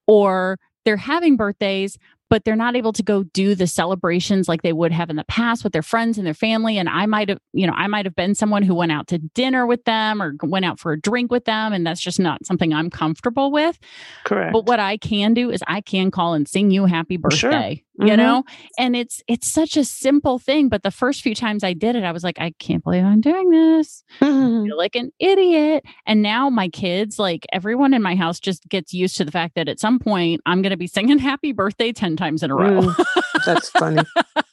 or 0.07 0.57
they're 0.85 0.97
having 0.97 1.37
birthdays 1.37 1.97
but 2.33 2.45
they're 2.45 2.55
not 2.55 2.75
able 2.75 2.91
to 2.91 3.03
go 3.03 3.21
do 3.21 3.53
the 3.53 3.67
celebrations 3.67 4.47
like 4.47 4.63
they 4.63 4.73
would 4.73 4.91
have 4.91 5.11
in 5.11 5.17
the 5.17 5.23
past 5.25 5.63
with 5.63 5.71
their 5.71 5.83
friends 5.83 6.17
and 6.17 6.25
their 6.25 6.33
family 6.33 6.79
and 6.79 6.89
i 6.89 7.05
might 7.05 7.29
have 7.29 7.37
you 7.53 7.67
know 7.67 7.73
i 7.73 7.85
might 7.85 8.07
have 8.07 8.15
been 8.15 8.33
someone 8.33 8.63
who 8.63 8.73
went 8.73 8.91
out 8.91 9.05
to 9.05 9.19
dinner 9.19 9.67
with 9.67 9.83
them 9.83 10.19
or 10.19 10.35
went 10.41 10.65
out 10.65 10.79
for 10.79 10.93
a 10.93 10.99
drink 10.99 11.31
with 11.31 11.45
them 11.45 11.73
and 11.73 11.85
that's 11.85 12.01
just 12.01 12.19
not 12.19 12.43
something 12.43 12.73
i'm 12.73 12.89
comfortable 12.89 13.51
with 13.51 13.77
correct 14.23 14.51
but 14.51 14.65
what 14.65 14.79
i 14.79 14.97
can 14.97 15.35
do 15.35 15.51
is 15.51 15.61
i 15.67 15.79
can 15.79 16.09
call 16.09 16.33
and 16.33 16.47
sing 16.47 16.71
you 16.71 16.85
happy 16.85 17.17
birthday 17.17 17.37
sure. 17.37 17.51
mm-hmm. 17.51 18.07
you 18.07 18.17
know 18.17 18.43
and 18.79 18.95
it's 18.95 19.21
it's 19.27 19.51
such 19.51 19.77
a 19.77 19.85
simple 19.85 20.39
thing 20.39 20.69
but 20.69 20.81
the 20.81 20.89
first 20.89 21.21
few 21.21 21.35
times 21.35 21.63
i 21.63 21.71
did 21.71 21.95
it 21.95 22.03
i 22.03 22.11
was 22.11 22.23
like 22.23 22.39
i 22.39 22.51
can't 22.57 22.83
believe 22.83 23.03
i'm 23.03 23.21
doing 23.21 23.51
this 23.51 24.03
mm-hmm. 24.19 24.63
I 24.63 24.65
feel 24.65 24.77
like 24.77 24.95
an 24.95 25.11
idiot 25.19 25.83
and 26.07 26.23
now 26.23 26.49
my 26.49 26.67
kids 26.69 27.19
like 27.19 27.45
everyone 27.53 27.93
in 27.93 28.01
my 28.01 28.15
house 28.15 28.39
just 28.39 28.67
gets 28.69 28.91
used 28.91 29.17
to 29.17 29.23
the 29.23 29.31
fact 29.31 29.53
that 29.53 29.69
at 29.69 29.79
some 29.79 29.99
point 29.99 30.41
i'm 30.47 30.63
going 30.63 30.71
to 30.71 30.77
be 30.77 30.87
singing 30.87 31.19
happy 31.19 31.51
birthday 31.51 31.91
10 31.91 32.15
times 32.15 32.22
times 32.23 32.43
in 32.43 32.51
a 32.51 32.55
row. 32.55 32.81
Mm, 32.81 33.43
that's 33.45 33.69
funny. 33.69 34.03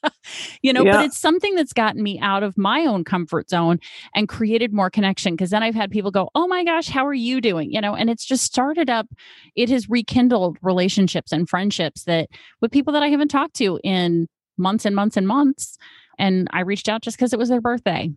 you 0.63 0.73
know, 0.73 0.85
yeah. 0.85 0.93
but 0.93 1.05
it's 1.05 1.19
something 1.19 1.55
that's 1.55 1.73
gotten 1.73 2.03
me 2.03 2.19
out 2.21 2.43
of 2.43 2.59
my 2.59 2.85
own 2.85 3.05
comfort 3.05 3.49
zone 3.49 3.79
and 4.15 4.29
created 4.29 4.73
more 4.73 4.91
connection. 4.91 5.37
Cause 5.37 5.51
then 5.51 5.63
I've 5.63 5.75
had 5.75 5.91
people 5.91 6.11
go, 6.11 6.31
Oh 6.35 6.49
my 6.49 6.65
gosh, 6.65 6.89
how 6.89 7.07
are 7.07 7.15
you 7.15 7.41
doing? 7.41 7.73
You 7.73 7.81
know, 7.81 7.95
and 7.95 8.11
it's 8.11 8.25
just 8.25 8.45
started 8.45 8.91
up, 8.91 9.07
it 9.55 9.69
has 9.71 9.89
rekindled 9.89 10.59
relationships 10.63 11.33
and 11.33 11.49
friendships 11.49 12.05
that 12.05 12.29
with 12.61 12.73
people 12.73 12.93
that 12.93 13.03
I 13.03 13.09
haven't 13.09 13.29
talked 13.29 13.55
to 13.57 13.79
in 13.85 14.27
months 14.59 14.85
and 14.85 14.97
months 14.97 15.17
and 15.17 15.27
months. 15.27 15.79
And 16.19 16.49
I 16.53 16.61
reached 16.61 16.89
out 16.89 17.03
just 17.03 17.17
because 17.17 17.33
it 17.33 17.39
was 17.39 17.49
their 17.49 17.61
birthday. 17.61 18.11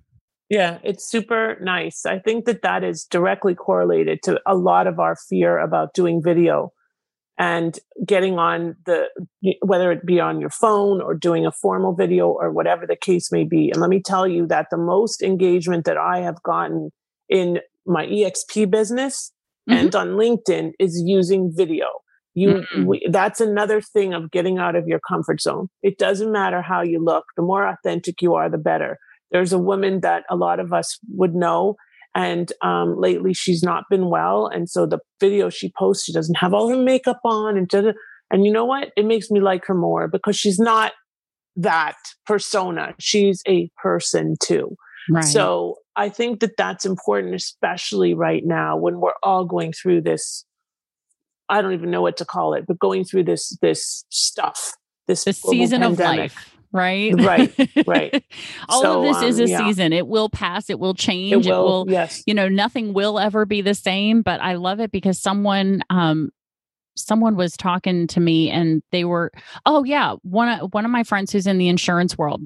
Yeah, 0.50 0.80
it's 0.84 1.10
super 1.10 1.58
nice. 1.62 2.06
I 2.06 2.20
think 2.20 2.46
that 2.46 2.62
that 2.63 2.84
is 2.84 3.06
directly 3.06 3.56
correlated 3.56 4.22
to 4.24 4.39
a 4.46 4.56
lot 4.56 4.88
of 4.88 5.00
our 5.00 5.16
fear 5.16 5.58
about 5.58 5.94
doing 5.94 6.22
video 6.22 6.74
and 7.38 7.80
getting 8.06 8.38
on 8.38 8.76
the 8.86 9.08
whether 9.62 9.91
it 9.91 10.06
be 10.06 10.19
on 10.19 10.39
your 10.39 10.50
phone 10.50 11.02
or 11.02 11.15
doing 11.15 11.46
a 11.46 11.52
formal 11.52 11.93
video 11.93 12.28
or 12.30 12.52
whatever 12.52 12.86
the 12.86 12.96
case 12.96 13.32
may 13.32 13.43
be 13.43 13.72
and 13.72 13.82
let 13.82 13.89
me 13.89 14.02
tell 14.02 14.28
you 14.28 14.46
that 14.46 14.67
the 14.69 14.78
most 14.78 15.22
engagement 15.22 15.86
that 15.86 15.98
i 15.98 16.19
have 16.19 16.41
gotten 16.43 16.91
in 17.30 17.60
my 17.86 18.06
exp 18.06 18.69
business 18.69 19.32
mm-hmm. 19.69 19.80
and 19.80 19.96
on 19.96 20.10
linkedin 20.10 20.72
is 20.80 21.02
using 21.06 21.52
video 21.56 21.88
you 22.36 22.50
mm-hmm. 22.50 22.86
we, 22.86 23.08
that's 23.12 23.41
another 23.41 23.82
thing 23.82 24.13
of 24.13 24.30
getting 24.32 24.60
out 24.60 24.76
of 24.76 24.88
your 24.88 25.00
comfort 25.08 25.41
zone 25.41 25.67
it 25.82 25.98
doesn't 25.98 26.32
matter 26.32 26.62
how 26.62 26.82
you 26.82 27.04
look 27.04 27.26
the 27.36 27.43
more 27.43 27.67
authentic 27.67 28.22
you 28.22 28.36
are 28.36 28.50
the 28.50 28.58
better 28.58 29.00
there's 29.32 29.54
a 29.54 29.58
woman 29.58 30.02
that 30.02 30.24
a 30.30 30.36
lot 30.36 30.60
of 30.60 30.72
us 30.72 31.00
would 31.10 31.34
know 31.34 31.76
and 32.15 32.52
um, 32.62 32.99
lately 32.99 33.34
she's 33.34 33.63
not 33.63 33.86
been 33.89 34.10
well 34.10 34.47
and 34.47 34.69
so 34.69 34.86
the 34.86 34.99
video 35.19 35.49
she 35.49 35.71
posts 35.78 36.06
she 36.06 36.13
doesn't 36.13 36.38
have 36.38 36.54
all 36.54 36.69
her 36.69 36.78
makeup 36.78 37.19
on 37.23 37.58
and 37.58 37.69
and 38.32 38.45
you 38.45 38.52
know 38.52 38.65
what 38.65 38.91
it 38.95 39.06
makes 39.06 39.30
me 39.30 39.39
like 39.39 39.65
her 39.65 39.73
more 39.73 40.08
because 40.08 40.36
she's 40.36 40.60
not 40.60 40.93
that 41.56 41.95
persona 42.26 42.93
she's 42.99 43.41
a 43.47 43.69
person 43.82 44.36
too 44.41 44.76
right. 45.10 45.23
so 45.23 45.76
i 45.95 46.10
think 46.10 46.39
that 46.39 46.58
that's 46.58 46.86
important 46.86 47.36
especially 47.36 48.13
right 48.13 48.43
now 48.45 48.76
when 48.76 48.99
we're 48.99 49.12
all 49.21 49.45
going 49.45 49.71
through 49.71 50.02
this 50.02 50.45
i 51.49 51.62
don't 51.62 51.73
even 51.73 51.91
know 51.91 52.02
what 52.02 52.17
to 52.17 52.26
call 52.26 52.54
it 52.54 52.65
but 52.67 52.80
going 52.80 53.04
through 53.04 53.23
this 53.23 53.56
this 53.62 54.04
stuff 54.10 54.73
this 55.08 55.26
the 55.26 55.34
season 55.34 55.82
pandemic. 55.82 56.32
of 56.32 56.36
life 56.36 56.53
right? 56.74 57.14
Right, 57.16 57.70
right. 57.88 58.24
All 58.70 58.82
so, 58.82 59.00
of 59.00 59.04
this 59.06 59.18
um, 59.18 59.30
is 59.30 59.40
a 59.40 59.48
yeah. 59.48 59.58
season. 59.60 59.94
It 59.94 60.08
will 60.08 60.30
pass. 60.30 60.70
It 60.70 60.80
will 60.80 60.96
change. 60.96 61.46
It 61.46 61.50
will, 61.50 61.60
it 61.60 61.64
will, 61.64 61.86
yes. 61.90 62.24
You 62.26 62.34
know, 62.34 62.50
nothing 62.50 62.94
will 62.94 63.20
ever 63.20 63.46
be 63.46 63.62
the 63.62 63.76
same. 63.76 64.22
But 64.22 64.42
I 64.42 64.56
love 64.56 64.80
it 64.80 64.92
because 64.92 65.20
someone, 65.20 65.84
um, 65.90 66.32
someone 66.96 67.36
was 67.36 67.56
talking 67.56 68.08
to 68.08 68.20
me, 68.20 68.50
and 68.50 68.82
they 68.92 69.06
were, 69.06 69.32
oh 69.66 69.84
yeah, 69.84 70.16
one 70.24 70.50
of 70.50 70.74
one 70.74 70.84
of 70.84 70.92
my 70.92 71.04
friends 71.04 71.32
who's 71.32 71.48
in 71.48 71.58
the 71.58 71.70
insurance 71.70 72.18
world. 72.18 72.42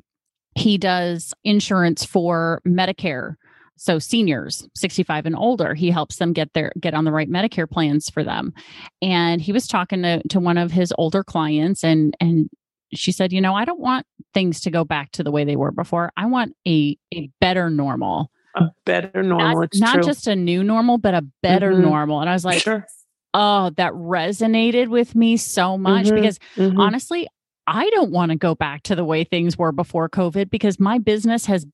He 0.55 0.77
does 0.77 1.33
insurance 1.43 2.03
for 2.03 2.61
Medicare. 2.67 3.35
So 3.79 3.99
seniors 3.99 4.67
65 4.75 5.27
and 5.27 5.35
older, 5.35 5.75
he 5.75 5.91
helps 5.91 6.17
them 6.17 6.33
get 6.33 6.51
their 6.53 6.71
get 6.79 6.95
on 6.95 7.05
the 7.05 7.11
right 7.11 7.29
Medicare 7.29 7.69
plans 7.69 8.09
for 8.09 8.23
them. 8.23 8.53
And 9.01 9.39
he 9.39 9.51
was 9.51 9.67
talking 9.67 10.01
to, 10.01 10.27
to 10.29 10.39
one 10.39 10.57
of 10.57 10.71
his 10.71 10.91
older 10.97 11.23
clients 11.23 11.83
and 11.83 12.15
and 12.19 12.49
she 12.93 13.11
said, 13.11 13.33
you 13.33 13.41
know, 13.41 13.53
I 13.53 13.65
don't 13.65 13.79
want 13.79 14.05
things 14.33 14.61
to 14.61 14.71
go 14.71 14.83
back 14.83 15.11
to 15.13 15.23
the 15.23 15.31
way 15.31 15.43
they 15.43 15.55
were 15.55 15.71
before. 15.71 16.11
I 16.15 16.25
want 16.27 16.55
a 16.67 16.97
a 17.13 17.29
better 17.39 17.69
normal. 17.69 18.31
A 18.55 18.71
better 18.85 19.23
normal. 19.23 19.59
Not, 19.59 19.95
not 19.95 20.03
just 20.03 20.27
a 20.27 20.35
new 20.35 20.63
normal, 20.63 20.97
but 20.97 21.13
a 21.13 21.23
better 21.43 21.71
mm-hmm. 21.71 21.81
normal. 21.81 22.21
And 22.21 22.29
I 22.29 22.33
was 22.33 22.45
like, 22.45 22.61
sure. 22.61 22.85
oh, 23.33 23.71
that 23.77 23.93
resonated 23.93 24.87
with 24.87 25.15
me 25.15 25.37
so 25.37 25.77
much 25.77 26.07
mm-hmm. 26.07 26.15
because 26.15 26.39
mm-hmm. 26.55 26.79
honestly, 26.79 27.27
I 27.67 27.89
don't 27.91 28.11
want 28.11 28.31
to 28.31 28.37
go 28.37 28.55
back 28.55 28.83
to 28.83 28.95
the 28.95 29.03
way 29.03 29.25
things 29.25 29.57
were 29.57 29.71
before 29.71 30.09
COVID 30.09 30.49
because 30.49 30.79
my 30.79 30.97
business 30.97 31.45
has 31.45 31.67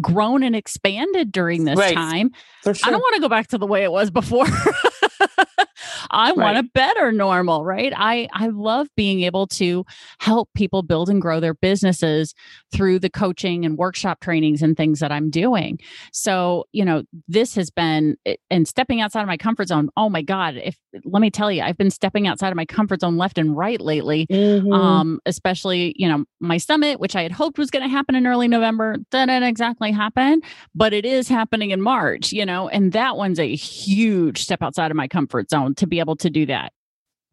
grown 0.00 0.42
and 0.42 0.54
expanded 0.54 1.32
during 1.32 1.64
this 1.64 1.78
right. 1.78 1.94
time. 1.94 2.30
Sure. 2.64 2.74
I 2.84 2.90
don't 2.90 3.00
want 3.00 3.14
to 3.16 3.20
go 3.20 3.28
back 3.28 3.48
to 3.48 3.58
the 3.58 3.66
way 3.66 3.84
it 3.84 3.92
was 3.92 4.10
before. 4.10 4.46
I 6.10 6.28
right. 6.28 6.36
want 6.36 6.58
a 6.58 6.62
better 6.62 7.12
normal, 7.12 7.64
right? 7.64 7.92
I 7.96 8.28
I 8.32 8.48
love 8.48 8.88
being 8.96 9.22
able 9.22 9.46
to 9.48 9.84
help 10.20 10.48
people 10.54 10.82
build 10.82 11.08
and 11.08 11.20
grow 11.20 11.40
their 11.40 11.54
businesses 11.54 12.34
through 12.72 12.98
the 12.98 13.10
coaching 13.10 13.64
and 13.64 13.76
workshop 13.76 14.20
trainings 14.20 14.62
and 14.62 14.76
things 14.76 15.00
that 15.00 15.12
I'm 15.12 15.30
doing. 15.30 15.78
So, 16.12 16.66
you 16.72 16.84
know, 16.84 17.02
this 17.26 17.54
has 17.54 17.70
been 17.70 18.16
and 18.50 18.66
stepping 18.66 19.00
outside 19.00 19.22
of 19.22 19.28
my 19.28 19.36
comfort 19.36 19.68
zone. 19.68 19.90
Oh 19.96 20.08
my 20.08 20.22
god, 20.22 20.56
if 20.56 20.76
let 21.04 21.20
me 21.20 21.30
tell 21.30 21.50
you, 21.52 21.62
I've 21.62 21.78
been 21.78 21.90
stepping 21.90 22.26
outside 22.26 22.50
of 22.50 22.56
my 22.56 22.66
comfort 22.66 23.00
zone 23.00 23.16
left 23.16 23.38
and 23.38 23.56
right 23.56 23.80
lately. 23.80 24.26
Mm-hmm. 24.26 24.72
Um 24.72 25.20
especially, 25.26 25.94
you 25.96 26.08
know, 26.08 26.24
my 26.40 26.58
summit 26.58 27.00
which 27.00 27.16
I 27.16 27.22
had 27.22 27.32
hoped 27.32 27.58
was 27.58 27.70
going 27.70 27.82
to 27.82 27.88
happen 27.88 28.14
in 28.14 28.26
early 28.26 28.48
November, 28.48 28.96
didn't 29.10 29.42
exactly 29.42 29.92
happen, 29.92 30.40
but 30.74 30.92
it 30.92 31.04
is 31.04 31.28
happening 31.28 31.70
in 31.70 31.80
March, 31.80 32.32
you 32.32 32.44
know, 32.44 32.68
and 32.68 32.92
that 32.92 33.16
one's 33.16 33.38
a 33.38 33.54
huge 33.54 34.42
step 34.42 34.62
outside 34.62 34.90
of 34.90 34.96
my 34.96 35.08
comfort 35.08 35.50
zone 35.50 35.74
to 35.76 35.86
be 35.86 35.97
able 35.98 36.16
to 36.16 36.30
do 36.30 36.46
that. 36.46 36.72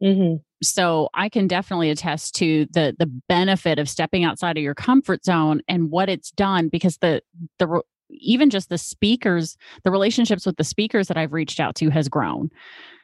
Mm-hmm. 0.02 0.38
So 0.62 1.10
I 1.14 1.30
can 1.30 1.48
definitely 1.48 1.90
attest 1.90 2.36
to 2.36 2.66
the 2.72 2.96
the 2.98 3.06
benefit 3.30 3.80
of 3.80 3.90
stepping 3.90 4.24
outside 4.24 4.58
of 4.58 4.64
your 4.64 4.76
comfort 4.76 5.24
zone 5.24 5.62
and 5.68 5.90
what 5.90 6.10
it's 6.10 6.32
done 6.32 6.70
because 6.70 6.98
the 6.98 7.22
the 7.60 7.82
even 8.10 8.50
just 8.50 8.70
the 8.70 8.78
speakers, 8.78 9.58
the 9.84 9.92
relationships 9.92 10.46
with 10.46 10.58
the 10.58 10.64
speakers 10.64 11.08
that 11.08 11.18
I've 11.18 11.34
reached 11.34 11.60
out 11.60 11.76
to 11.76 11.90
has 11.90 12.08
grown. 12.08 12.50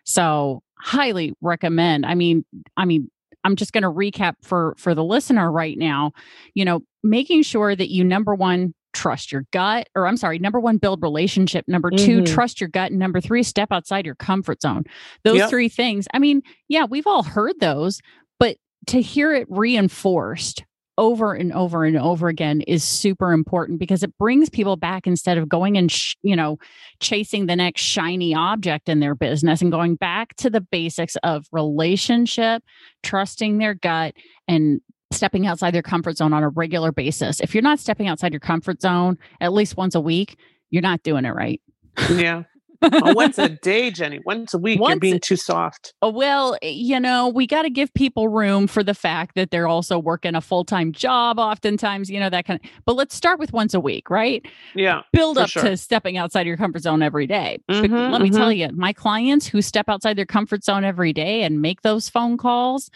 So 0.04 0.64
highly 0.80 1.34
recommend. 1.42 2.06
I 2.06 2.16
mean, 2.16 2.46
I 2.78 2.86
mean, 2.86 3.10
I'm 3.44 3.56
just 3.56 3.74
going 3.74 3.84
to 3.84 3.90
recap 3.90 4.36
for 4.42 4.76
for 4.78 4.94
the 4.94 5.04
listener 5.04 5.52
right 5.52 5.78
now. 5.78 6.12
You 6.54 6.66
know, 6.66 6.82
making 7.04 7.44
sure 7.44 7.76
that 7.76 7.90
you 7.90 8.04
number 8.04 8.36
one 8.36 8.74
trust 8.94 9.32
your 9.32 9.46
gut 9.52 9.88
or 9.96 10.08
i'm 10.08 10.18
sorry 10.18 10.40
number 10.40 10.60
one 10.60 10.78
build 10.78 11.02
relationship 11.02 11.66
number 11.68 11.90
2 11.90 11.96
mm-hmm. 11.98 12.34
trust 12.34 12.60
your 12.60 12.70
gut 12.70 12.92
and 12.92 13.00
number 13.00 13.22
three 13.22 13.44
step 13.44 13.70
outside 13.72 14.06
your 14.06 14.16
comfort 14.16 14.62
zone 14.62 14.84
those 15.24 15.38
yep. 15.38 15.50
three 15.50 15.70
things 15.70 16.08
i 16.14 16.20
mean 16.20 16.42
yeah 16.68 16.86
we've 16.86 17.08
all 17.08 17.24
heard 17.24 17.60
those 17.60 18.02
but 18.40 18.58
to 18.88 19.02
hear 19.02 19.34
it 19.34 19.48
reinforced 19.50 20.64
over 20.98 21.34
and 21.34 21.54
over 21.54 21.86
and 21.86 21.98
over 21.98 22.28
again 22.28 22.62
is 22.62 22.84
super 22.84 23.32
important 23.32 23.80
because 23.80 24.04
it 24.04 24.16
brings 24.18 24.50
people 24.50 24.76
back 24.76 25.08
instead 25.08 25.38
of 25.38 25.48
going 25.48 25.78
and 25.78 25.92
sh- 25.92 26.16
you 26.22 26.36
know 26.36 26.60
chasing 27.00 27.46
the 27.46 27.56
next 27.56 27.82
shiny 27.82 28.36
object 28.36 28.90
in 28.90 29.00
their 29.00 29.16
business 29.16 29.62
and 29.62 29.72
going 29.72 29.96
back 29.96 30.36
to 30.36 30.50
the 30.50 30.62
basics 30.62 31.16
of 31.24 31.48
relationship 31.52 32.62
trusting 33.04 33.58
their 33.58 33.74
gut 33.74 34.14
and 34.48 34.82
stepping 35.12 35.48
outside 35.48 35.74
their 35.74 35.82
comfort 35.82 36.18
zone 36.18 36.34
on 36.34 36.44
a 36.44 36.50
regular 36.50 36.92
basis. 36.92 37.40
If 37.40 37.54
you're 37.54 37.62
not 37.62 37.80
stepping 37.80 38.08
outside 38.08 38.34
your 38.34 38.40
comfort 38.40 38.82
zone 38.82 39.18
at 39.40 39.54
least 39.54 39.78
once 39.78 39.96
a 39.96 40.02
week, 40.02 40.38
you're 40.70 40.82
not 40.82 41.04
doing 41.04 41.26
it 41.26 41.32
right. 41.32 41.62
Yeah. 42.10 42.44
well, 42.92 43.14
once 43.14 43.38
a 43.38 43.48
day, 43.48 43.92
Jenny. 43.92 44.20
Once 44.26 44.56
a 44.56 44.58
week, 44.58 44.80
once, 44.80 44.94
you're 44.94 45.00
being 45.00 45.20
too 45.20 45.36
soft. 45.36 45.94
Oh, 46.02 46.10
well, 46.10 46.58
you 46.64 47.00
know, 47.00 47.30
we 47.30 47.46
got 47.46 47.62
to 47.62 47.70
give 47.70 47.94
people 47.94 48.28
room 48.28 48.66
for 48.66 48.84
the 48.84 48.96
fact 48.96 49.36
that 49.36 49.52
they're 49.52 49.68
also 49.68 50.00
working 50.00 50.34
a 50.34 50.42
full 50.42 50.66
time 50.66 50.92
job, 50.92 51.38
oftentimes, 51.38 52.10
you 52.10 52.20
know, 52.20 52.30
that 52.30 52.46
kind 52.46 52.60
of. 52.64 52.70
But 52.86 52.96
let's 52.96 53.14
start 53.14 53.38
with 53.38 53.54
once 53.54 53.76
a 53.76 53.80
week, 53.80 54.10
right? 54.10 54.44
Yeah. 54.74 55.02
Build 55.14 55.38
up 55.38 55.50
sure. 55.50 55.62
to 55.64 55.78
stepping 55.78 56.18
outside 56.18 56.48
your 56.48 56.58
comfort 56.58 56.82
zone 56.82 57.04
every 57.04 57.28
day. 57.28 57.60
Mm-hmm, 57.70 57.94
let 57.94 58.22
me 58.22 58.30
mm-hmm. 58.30 58.38
tell 58.38 58.52
you, 58.52 58.70
my 58.74 58.94
clients 58.94 59.46
who 59.46 59.62
step 59.62 59.88
outside 59.88 60.18
their 60.18 60.26
comfort 60.26 60.64
zone 60.64 60.84
every 60.84 61.14
day 61.14 61.44
and 61.44 61.62
make 61.62 61.82
those 61.82 62.10
phone 62.10 62.36
calls, 62.36 62.90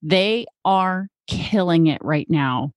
they 0.00 0.46
are 0.64 1.08
killing 1.28 1.86
it 1.86 2.02
right 2.02 2.28
now. 2.28 2.72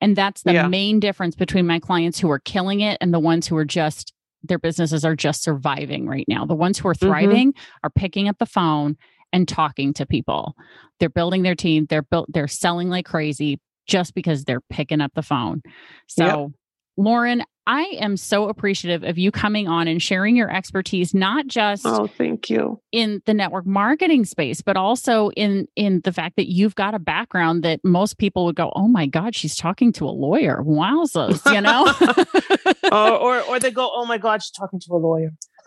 And 0.00 0.16
that's 0.16 0.42
the 0.42 0.54
yeah. 0.54 0.68
main 0.68 1.00
difference 1.00 1.34
between 1.34 1.66
my 1.66 1.78
clients 1.78 2.18
who 2.18 2.30
are 2.30 2.38
killing 2.38 2.80
it 2.80 2.98
and 3.00 3.12
the 3.12 3.18
ones 3.18 3.46
who 3.46 3.56
are 3.56 3.64
just 3.64 4.12
their 4.44 4.58
businesses 4.58 5.04
are 5.04 5.16
just 5.16 5.42
surviving 5.42 6.06
right 6.06 6.26
now. 6.28 6.44
The 6.46 6.54
ones 6.54 6.78
who 6.78 6.88
are 6.88 6.94
mm-hmm. 6.94 7.08
thriving 7.08 7.52
mm-hmm. 7.52 7.78
are 7.82 7.90
picking 7.90 8.28
up 8.28 8.38
the 8.38 8.46
phone 8.46 8.96
and 9.32 9.46
talking 9.46 9.92
to 9.94 10.06
people. 10.06 10.54
They're 11.00 11.08
building 11.08 11.42
their 11.42 11.54
team, 11.54 11.86
they're 11.88 12.02
built 12.02 12.26
they're 12.32 12.48
selling 12.48 12.88
like 12.88 13.06
crazy 13.06 13.60
just 13.86 14.14
because 14.14 14.44
they're 14.44 14.62
picking 14.70 15.00
up 15.00 15.12
the 15.14 15.22
phone. 15.22 15.62
So 16.06 16.24
yep. 16.24 16.48
Lauren, 16.96 17.42
I 17.68 17.82
am 18.00 18.16
so 18.16 18.48
appreciative 18.48 19.04
of 19.04 19.18
you 19.18 19.30
coming 19.30 19.68
on 19.68 19.88
and 19.88 20.02
sharing 20.02 20.36
your 20.36 20.50
expertise, 20.50 21.12
not 21.12 21.46
just 21.46 21.84
oh, 21.84 22.06
thank 22.06 22.48
you 22.48 22.80
in 22.92 23.20
the 23.26 23.34
network 23.34 23.66
marketing 23.66 24.24
space, 24.24 24.62
but 24.62 24.78
also 24.78 25.28
in 25.32 25.68
in 25.76 26.00
the 26.02 26.10
fact 26.10 26.36
that 26.36 26.50
you've 26.50 26.74
got 26.74 26.94
a 26.94 26.98
background 26.98 27.62
that 27.64 27.84
most 27.84 28.16
people 28.16 28.46
would 28.46 28.56
go, 28.56 28.72
"Oh 28.74 28.88
my 28.88 29.04
God, 29.04 29.34
she's 29.34 29.54
talking 29.54 29.92
to 29.92 30.06
a 30.06 30.10
lawyer." 30.10 30.62
Wowzers, 30.64 31.44
you 31.52 31.60
know, 31.60 31.92
or, 32.90 33.36
or 33.36 33.42
or 33.42 33.60
they 33.60 33.70
go, 33.70 33.90
"Oh 33.92 34.06
my 34.06 34.16
God, 34.16 34.42
she's 34.42 34.50
talking 34.50 34.80
to 34.80 34.94
a 34.94 34.96
lawyer." 34.96 35.30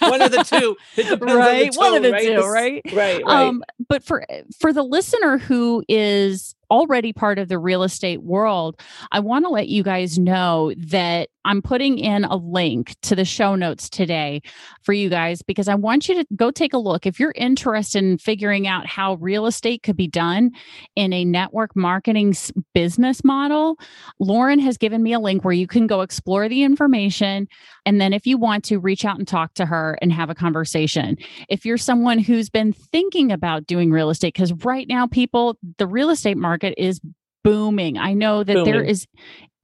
one 0.00 0.20
of 0.20 0.30
the 0.30 0.44
two 0.46 0.76
right 0.96 1.72
the 1.72 1.78
one 1.78 1.94
of 1.94 2.02
the 2.02 2.10
right? 2.12 2.22
two 2.22 2.42
right 2.42 2.82
right, 2.92 3.24
right. 3.24 3.24
Um, 3.24 3.64
but 3.88 4.04
for 4.04 4.26
for 4.60 4.74
the 4.74 4.82
listener 4.82 5.38
who 5.38 5.82
is 5.88 6.54
already 6.70 7.12
part 7.12 7.38
of 7.38 7.48
the 7.48 7.58
real 7.58 7.82
estate 7.82 8.22
world, 8.22 8.80
I 9.12 9.20
want 9.20 9.44
to 9.44 9.50
let 9.50 9.68
you 9.68 9.82
guys 9.82 10.18
know 10.18 10.72
that 10.76 11.28
I'm 11.44 11.62
putting 11.62 11.98
in 11.98 12.24
a 12.24 12.36
link 12.36 12.94
to 13.02 13.16
the 13.16 13.24
show 13.24 13.54
notes 13.54 13.88
today 13.88 14.42
for 14.82 14.92
you 14.92 15.08
guys 15.08 15.40
because 15.40 15.66
I 15.66 15.76
want 15.76 16.08
you 16.08 16.16
to 16.16 16.26
go 16.36 16.50
take 16.50 16.74
a 16.74 16.78
look. 16.78 17.06
If 17.06 17.18
you're 17.18 17.32
interested 17.36 18.04
in 18.04 18.18
figuring 18.18 18.66
out 18.66 18.86
how 18.86 19.14
real 19.14 19.46
estate 19.46 19.82
could 19.82 19.96
be 19.96 20.08
done 20.08 20.50
in 20.94 21.12
a 21.14 21.24
network 21.24 21.74
marketing 21.74 22.34
business 22.74 23.24
model, 23.24 23.78
Lauren 24.18 24.58
has 24.58 24.76
given 24.76 25.02
me 25.02 25.14
a 25.14 25.20
link 25.20 25.42
where 25.42 25.54
you 25.54 25.66
can 25.66 25.86
go 25.86 26.02
explore 26.02 26.50
the 26.50 26.64
information. 26.64 27.48
And 27.86 27.98
then 27.98 28.12
if 28.12 28.26
you 28.26 28.36
want 28.36 28.64
to, 28.64 28.78
reach 28.78 29.04
out 29.04 29.18
and 29.18 29.26
talk 29.26 29.54
to 29.54 29.64
her 29.64 29.98
and 30.02 30.12
have 30.12 30.28
a 30.28 30.34
conversation. 30.34 31.16
If 31.48 31.64
you're 31.64 31.78
someone 31.78 32.18
who's 32.18 32.50
been 32.50 32.72
thinking 32.72 33.32
about 33.32 33.66
doing 33.66 33.90
real 33.90 34.10
estate, 34.10 34.34
because 34.34 34.52
right 34.64 34.86
now, 34.86 35.06
people, 35.06 35.56
the 35.78 35.86
real 35.86 36.10
estate 36.10 36.36
market 36.36 36.57
is 36.64 37.00
booming. 37.44 37.98
I 37.98 38.14
know 38.14 38.44
that 38.44 38.54
booming. 38.54 38.72
there 38.72 38.82
is 38.82 39.06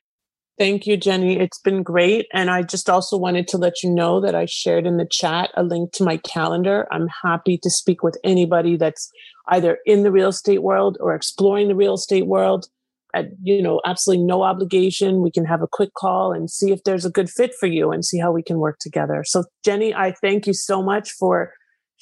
Thank 0.57 0.87
you, 0.87 0.97
Jenny. 0.97 1.39
It's 1.41 1.59
been 1.59 1.83
great. 1.83 2.27
And 2.33 2.49
I 2.49 2.63
just 2.63 2.89
also 2.89 3.17
wanted 3.17 3.49
to 3.49 3.59
let 3.59 3.83
you 3.83 3.91
know 3.91 4.21
that 4.21 4.37
I 4.37 4.47
shared 4.47 4.87
in 4.87 4.99
the 4.99 5.07
chat 5.11 5.51
a 5.57 5.65
link 5.65 5.91
to 5.93 6.05
my 6.05 6.19
calendar. 6.19 6.87
I'm 6.93 7.09
happy 7.25 7.59
to 7.59 7.71
speak 7.71 8.05
with 8.05 8.17
anybody 8.23 8.77
that's 8.77 9.11
either 9.49 9.79
in 9.85 10.05
the 10.05 10.13
real 10.13 10.29
estate 10.29 10.63
world 10.63 10.97
or 11.01 11.15
exploring 11.15 11.69
the 11.69 11.75
real 11.75 11.95
estate 11.95 12.27
world 12.29 12.67
at, 13.15 13.27
you 13.43 13.63
know, 13.63 13.81
absolutely 13.85 14.25
no 14.25 14.43
obligation. 14.43 15.23
We 15.23 15.33
can 15.33 15.45
have 15.45 15.61
a 15.61 15.69
quick 15.71 15.93
call 15.95 16.33
and 16.33 16.49
see 16.49 16.71
if 16.71 16.85
there's 16.85 17.05
a 17.05 17.11
good 17.11 17.31
fit 17.31 17.53
for 17.59 17.67
you 17.67 17.91
and 17.91 18.05
see 18.05 18.19
how 18.19 18.31
we 18.31 18.43
can 18.43 18.59
work 18.59 18.79
together. 18.81 19.25
So, 19.27 19.45
Jenny, 19.65 19.93
I 19.93 20.13
thank 20.21 20.47
you 20.47 20.55
so 20.55 20.83
much 20.83 21.11
for 21.11 21.53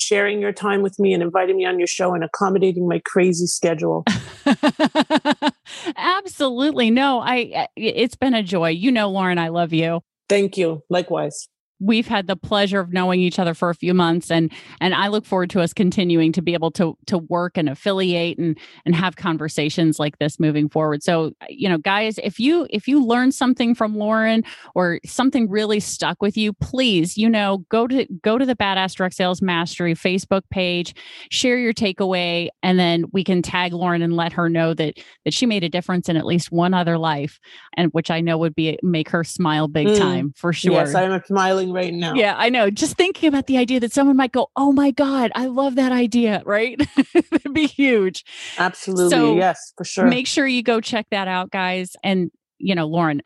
sharing 0.03 0.41
your 0.41 0.53
time 0.53 0.83
with 0.83 0.99
me 0.99 1.15
and 1.15 1.23
inviting 1.23 1.57
me 1.57 1.65
on 1.65 1.79
your 1.79 1.87
show 1.87 2.15
and 2.15 2.25
accommodating 2.25 2.89
my 2.89 3.01
crazy 3.05 3.47
schedule. 3.47 4.05
Absolutely. 5.97 6.91
No, 6.91 7.21
I 7.21 7.69
it's 7.77 8.17
been 8.17 8.35
a 8.35 8.43
joy. 8.43 8.71
You 8.71 8.93
know, 8.93 9.11
Lauren, 9.11 9.39
I 9.39 9.49
love 9.49 9.73
you. 9.73 10.01
Thank 10.29 10.57
you. 10.57 10.83
Likewise 10.89 11.49
we've 11.83 12.07
had 12.07 12.29
the 12.29 12.37
pleasure 12.37 12.81
of 12.81 12.93
knowing 12.93 13.21
each 13.21 13.39
other 13.39 13.55
for 13.55 13.69
a 13.69 13.75
few 13.75 13.93
months 13.93 14.31
and 14.31 14.53
and 14.81 14.95
I 14.95 15.09
look 15.09 15.27
forward 15.27 15.51
to 15.51 15.61
us 15.61 15.73
continuing 15.73 16.33
to 16.33 16.43
be 16.43 16.55
able 16.55 16.71
to 16.73 16.97
to 17.07 17.19
work 17.19 17.59
and 17.59 17.69
affiliate 17.69 18.39
and 18.39 18.57
and 18.87 18.95
have 18.95 19.17
conversations 19.17 19.99
like 19.99 20.19
this 20.19 20.39
moving 20.39 20.69
forward. 20.69 21.03
So, 21.03 21.33
you 21.49 21.69
know, 21.69 21.79
guys, 21.79 22.19
if 22.23 22.39
you 22.39 22.67
if 22.71 22.87
you 22.87 23.05
learn 23.05 23.33
something 23.33 23.75
from 23.75 23.97
Lauren 23.97 24.45
or 24.75 25.01
something 25.05 25.51
really 25.51 25.81
stuck 25.81 26.23
with 26.23 26.37
you, 26.37 26.53
please, 26.53 27.19
you 27.19 27.29
know, 27.29 27.65
go 27.69 27.87
to 27.87 28.07
go 28.23 28.39
to 28.39 28.47
the 28.47 28.57
Badass 28.57 28.95
Direct 28.95 29.15
Sales 29.15 29.43
Mastery 29.43 29.95
Facebook 29.95 30.43
page, 30.51 30.95
share 31.31 31.59
your 31.59 31.73
takeaway 31.73 32.49
and 32.63 32.79
then 32.79 33.05
we 33.13 33.25
can 33.25 33.43
tag 33.43 33.73
Lauren 33.73 34.03
and 34.03 34.15
let 34.15 34.33
her 34.33 34.49
know 34.49 34.75
that 34.75 34.99
that 35.25 35.35
she 35.35 35.47
made 35.47 35.65
a 35.65 35.69
difference 35.69 36.09
in 36.09 36.17
at 36.17 36.27
least 36.27 36.53
one 36.53 36.75
other 36.75 36.99
life 36.99 37.41
and 37.77 37.91
which 37.93 38.11
I 38.11 38.21
know 38.21 38.39
would 38.39 38.55
be 38.55 38.79
make 38.83 39.09
her 39.09 39.25
smile 39.25 39.69
big 39.69 39.89
mm. 39.89 39.99
time 39.99 40.33
for 40.37 40.53
sure. 40.53 40.73
Yes, 40.73 40.95
I'm 40.95 41.23
smiling 41.25 41.72
right 41.73 41.93
now. 41.93 42.15
Yeah, 42.15 42.35
I 42.37 42.49
know. 42.49 42.71
Just 42.71 42.97
thinking 42.97 43.29
about 43.29 43.47
the 43.47 43.59
idea 43.59 43.81
that 43.81 43.93
someone 43.93 44.17
might 44.17 44.33
go, 44.33 44.49
"Oh 44.57 44.73
my 44.73 44.91
god, 44.91 45.33
I 45.35 45.47
love 45.47 45.77
that 45.77 45.93
idea," 45.93 46.43
right? 46.45 46.81
It'd 47.15 47.55
be 47.55 47.67
huge. 47.67 48.25
Absolutely. 48.59 49.11
So 49.11 49.37
yes, 49.37 49.73
for 49.77 49.85
sure. 49.85 50.07
Make 50.07 50.27
sure 50.27 50.47
you 50.47 50.63
go 50.63 50.81
check 50.81 51.07
that 51.11 51.29
out, 51.29 51.51
guys. 51.51 51.97
And 52.03 52.31
you 52.59 52.75
know, 52.75 52.87
Lauren, 52.87 53.23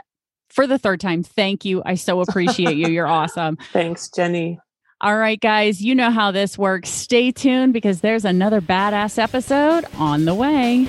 for 0.49 0.67
the 0.67 0.79
third 0.79 1.01
time, 1.01 1.23
thank 1.23 1.65
you. 1.65 1.83
I 1.85 1.95
so 1.97 2.21
appreciate 2.21 2.77
you. 2.77 2.89
You're 2.89 3.07
awesome. 3.07 3.57
Thanks, 3.73 4.09
Jenny. 4.09 4.59
All 5.03 5.17
right, 5.19 5.39
guys, 5.39 5.83
you 5.83 5.95
know 5.95 6.11
how 6.11 6.31
this 6.31 6.57
works. 6.57 6.89
Stay 6.89 7.31
tuned 7.31 7.75
because 7.75 8.01
there's 8.01 8.25
another 8.25 8.63
badass 8.63 9.19
episode 9.19 9.85
on 9.99 10.25
the 10.25 10.35
way. 10.35 10.89